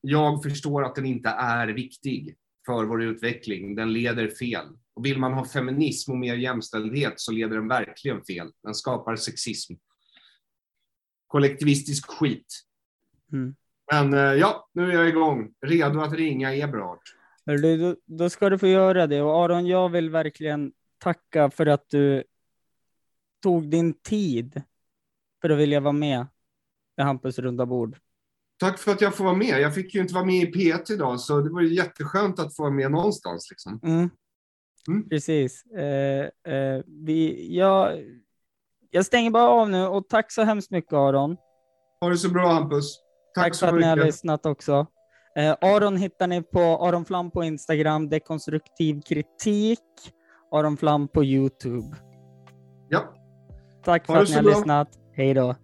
[0.00, 3.74] jag förstår att den inte är viktig för vår utveckling.
[3.74, 4.66] Den leder fel.
[4.94, 8.50] Och vill man ha feminism och mer jämställdhet så leder den verkligen fel.
[8.62, 9.74] Den skapar sexism.
[11.26, 12.46] Kollektivistisk skit.
[13.32, 13.54] Mm.
[13.92, 15.54] Men eh, ja, nu är jag igång.
[15.66, 16.98] Redo att ringa Eberhard.
[17.46, 19.22] Då, då ska du få göra det.
[19.22, 22.24] Och Aron, jag vill verkligen tacka för att du
[23.42, 24.62] tog din tid
[25.42, 26.26] för att vilja vara med
[27.00, 27.96] i Hampus runda bord.
[28.56, 29.60] Tack för att jag får vara med.
[29.60, 32.62] Jag fick ju inte vara med i P1 idag, så det var jätteskönt att få
[32.62, 33.50] vara med någonstans.
[33.50, 33.80] Liksom.
[33.82, 34.10] Mm.
[34.88, 35.08] Mm.
[35.08, 35.66] Precis.
[35.66, 36.24] Eh,
[36.54, 37.98] eh, vi, jag,
[38.90, 41.36] jag stänger bara av nu och tack så hemskt mycket Aron.
[42.00, 42.98] Ha det så bra Hampus.
[43.34, 44.06] Tack, Tack så för att ni har mycket.
[44.06, 44.86] lyssnat också.
[45.36, 49.78] Eh, Aron hittar ni på Aron Flam på Instagram, dekonstruktiv kritik,
[50.52, 51.96] Aron Flam på Youtube.
[52.88, 53.14] Ja.
[53.84, 54.50] Tack för att ni har bra.
[54.52, 54.88] lyssnat.
[55.12, 55.54] Hej då.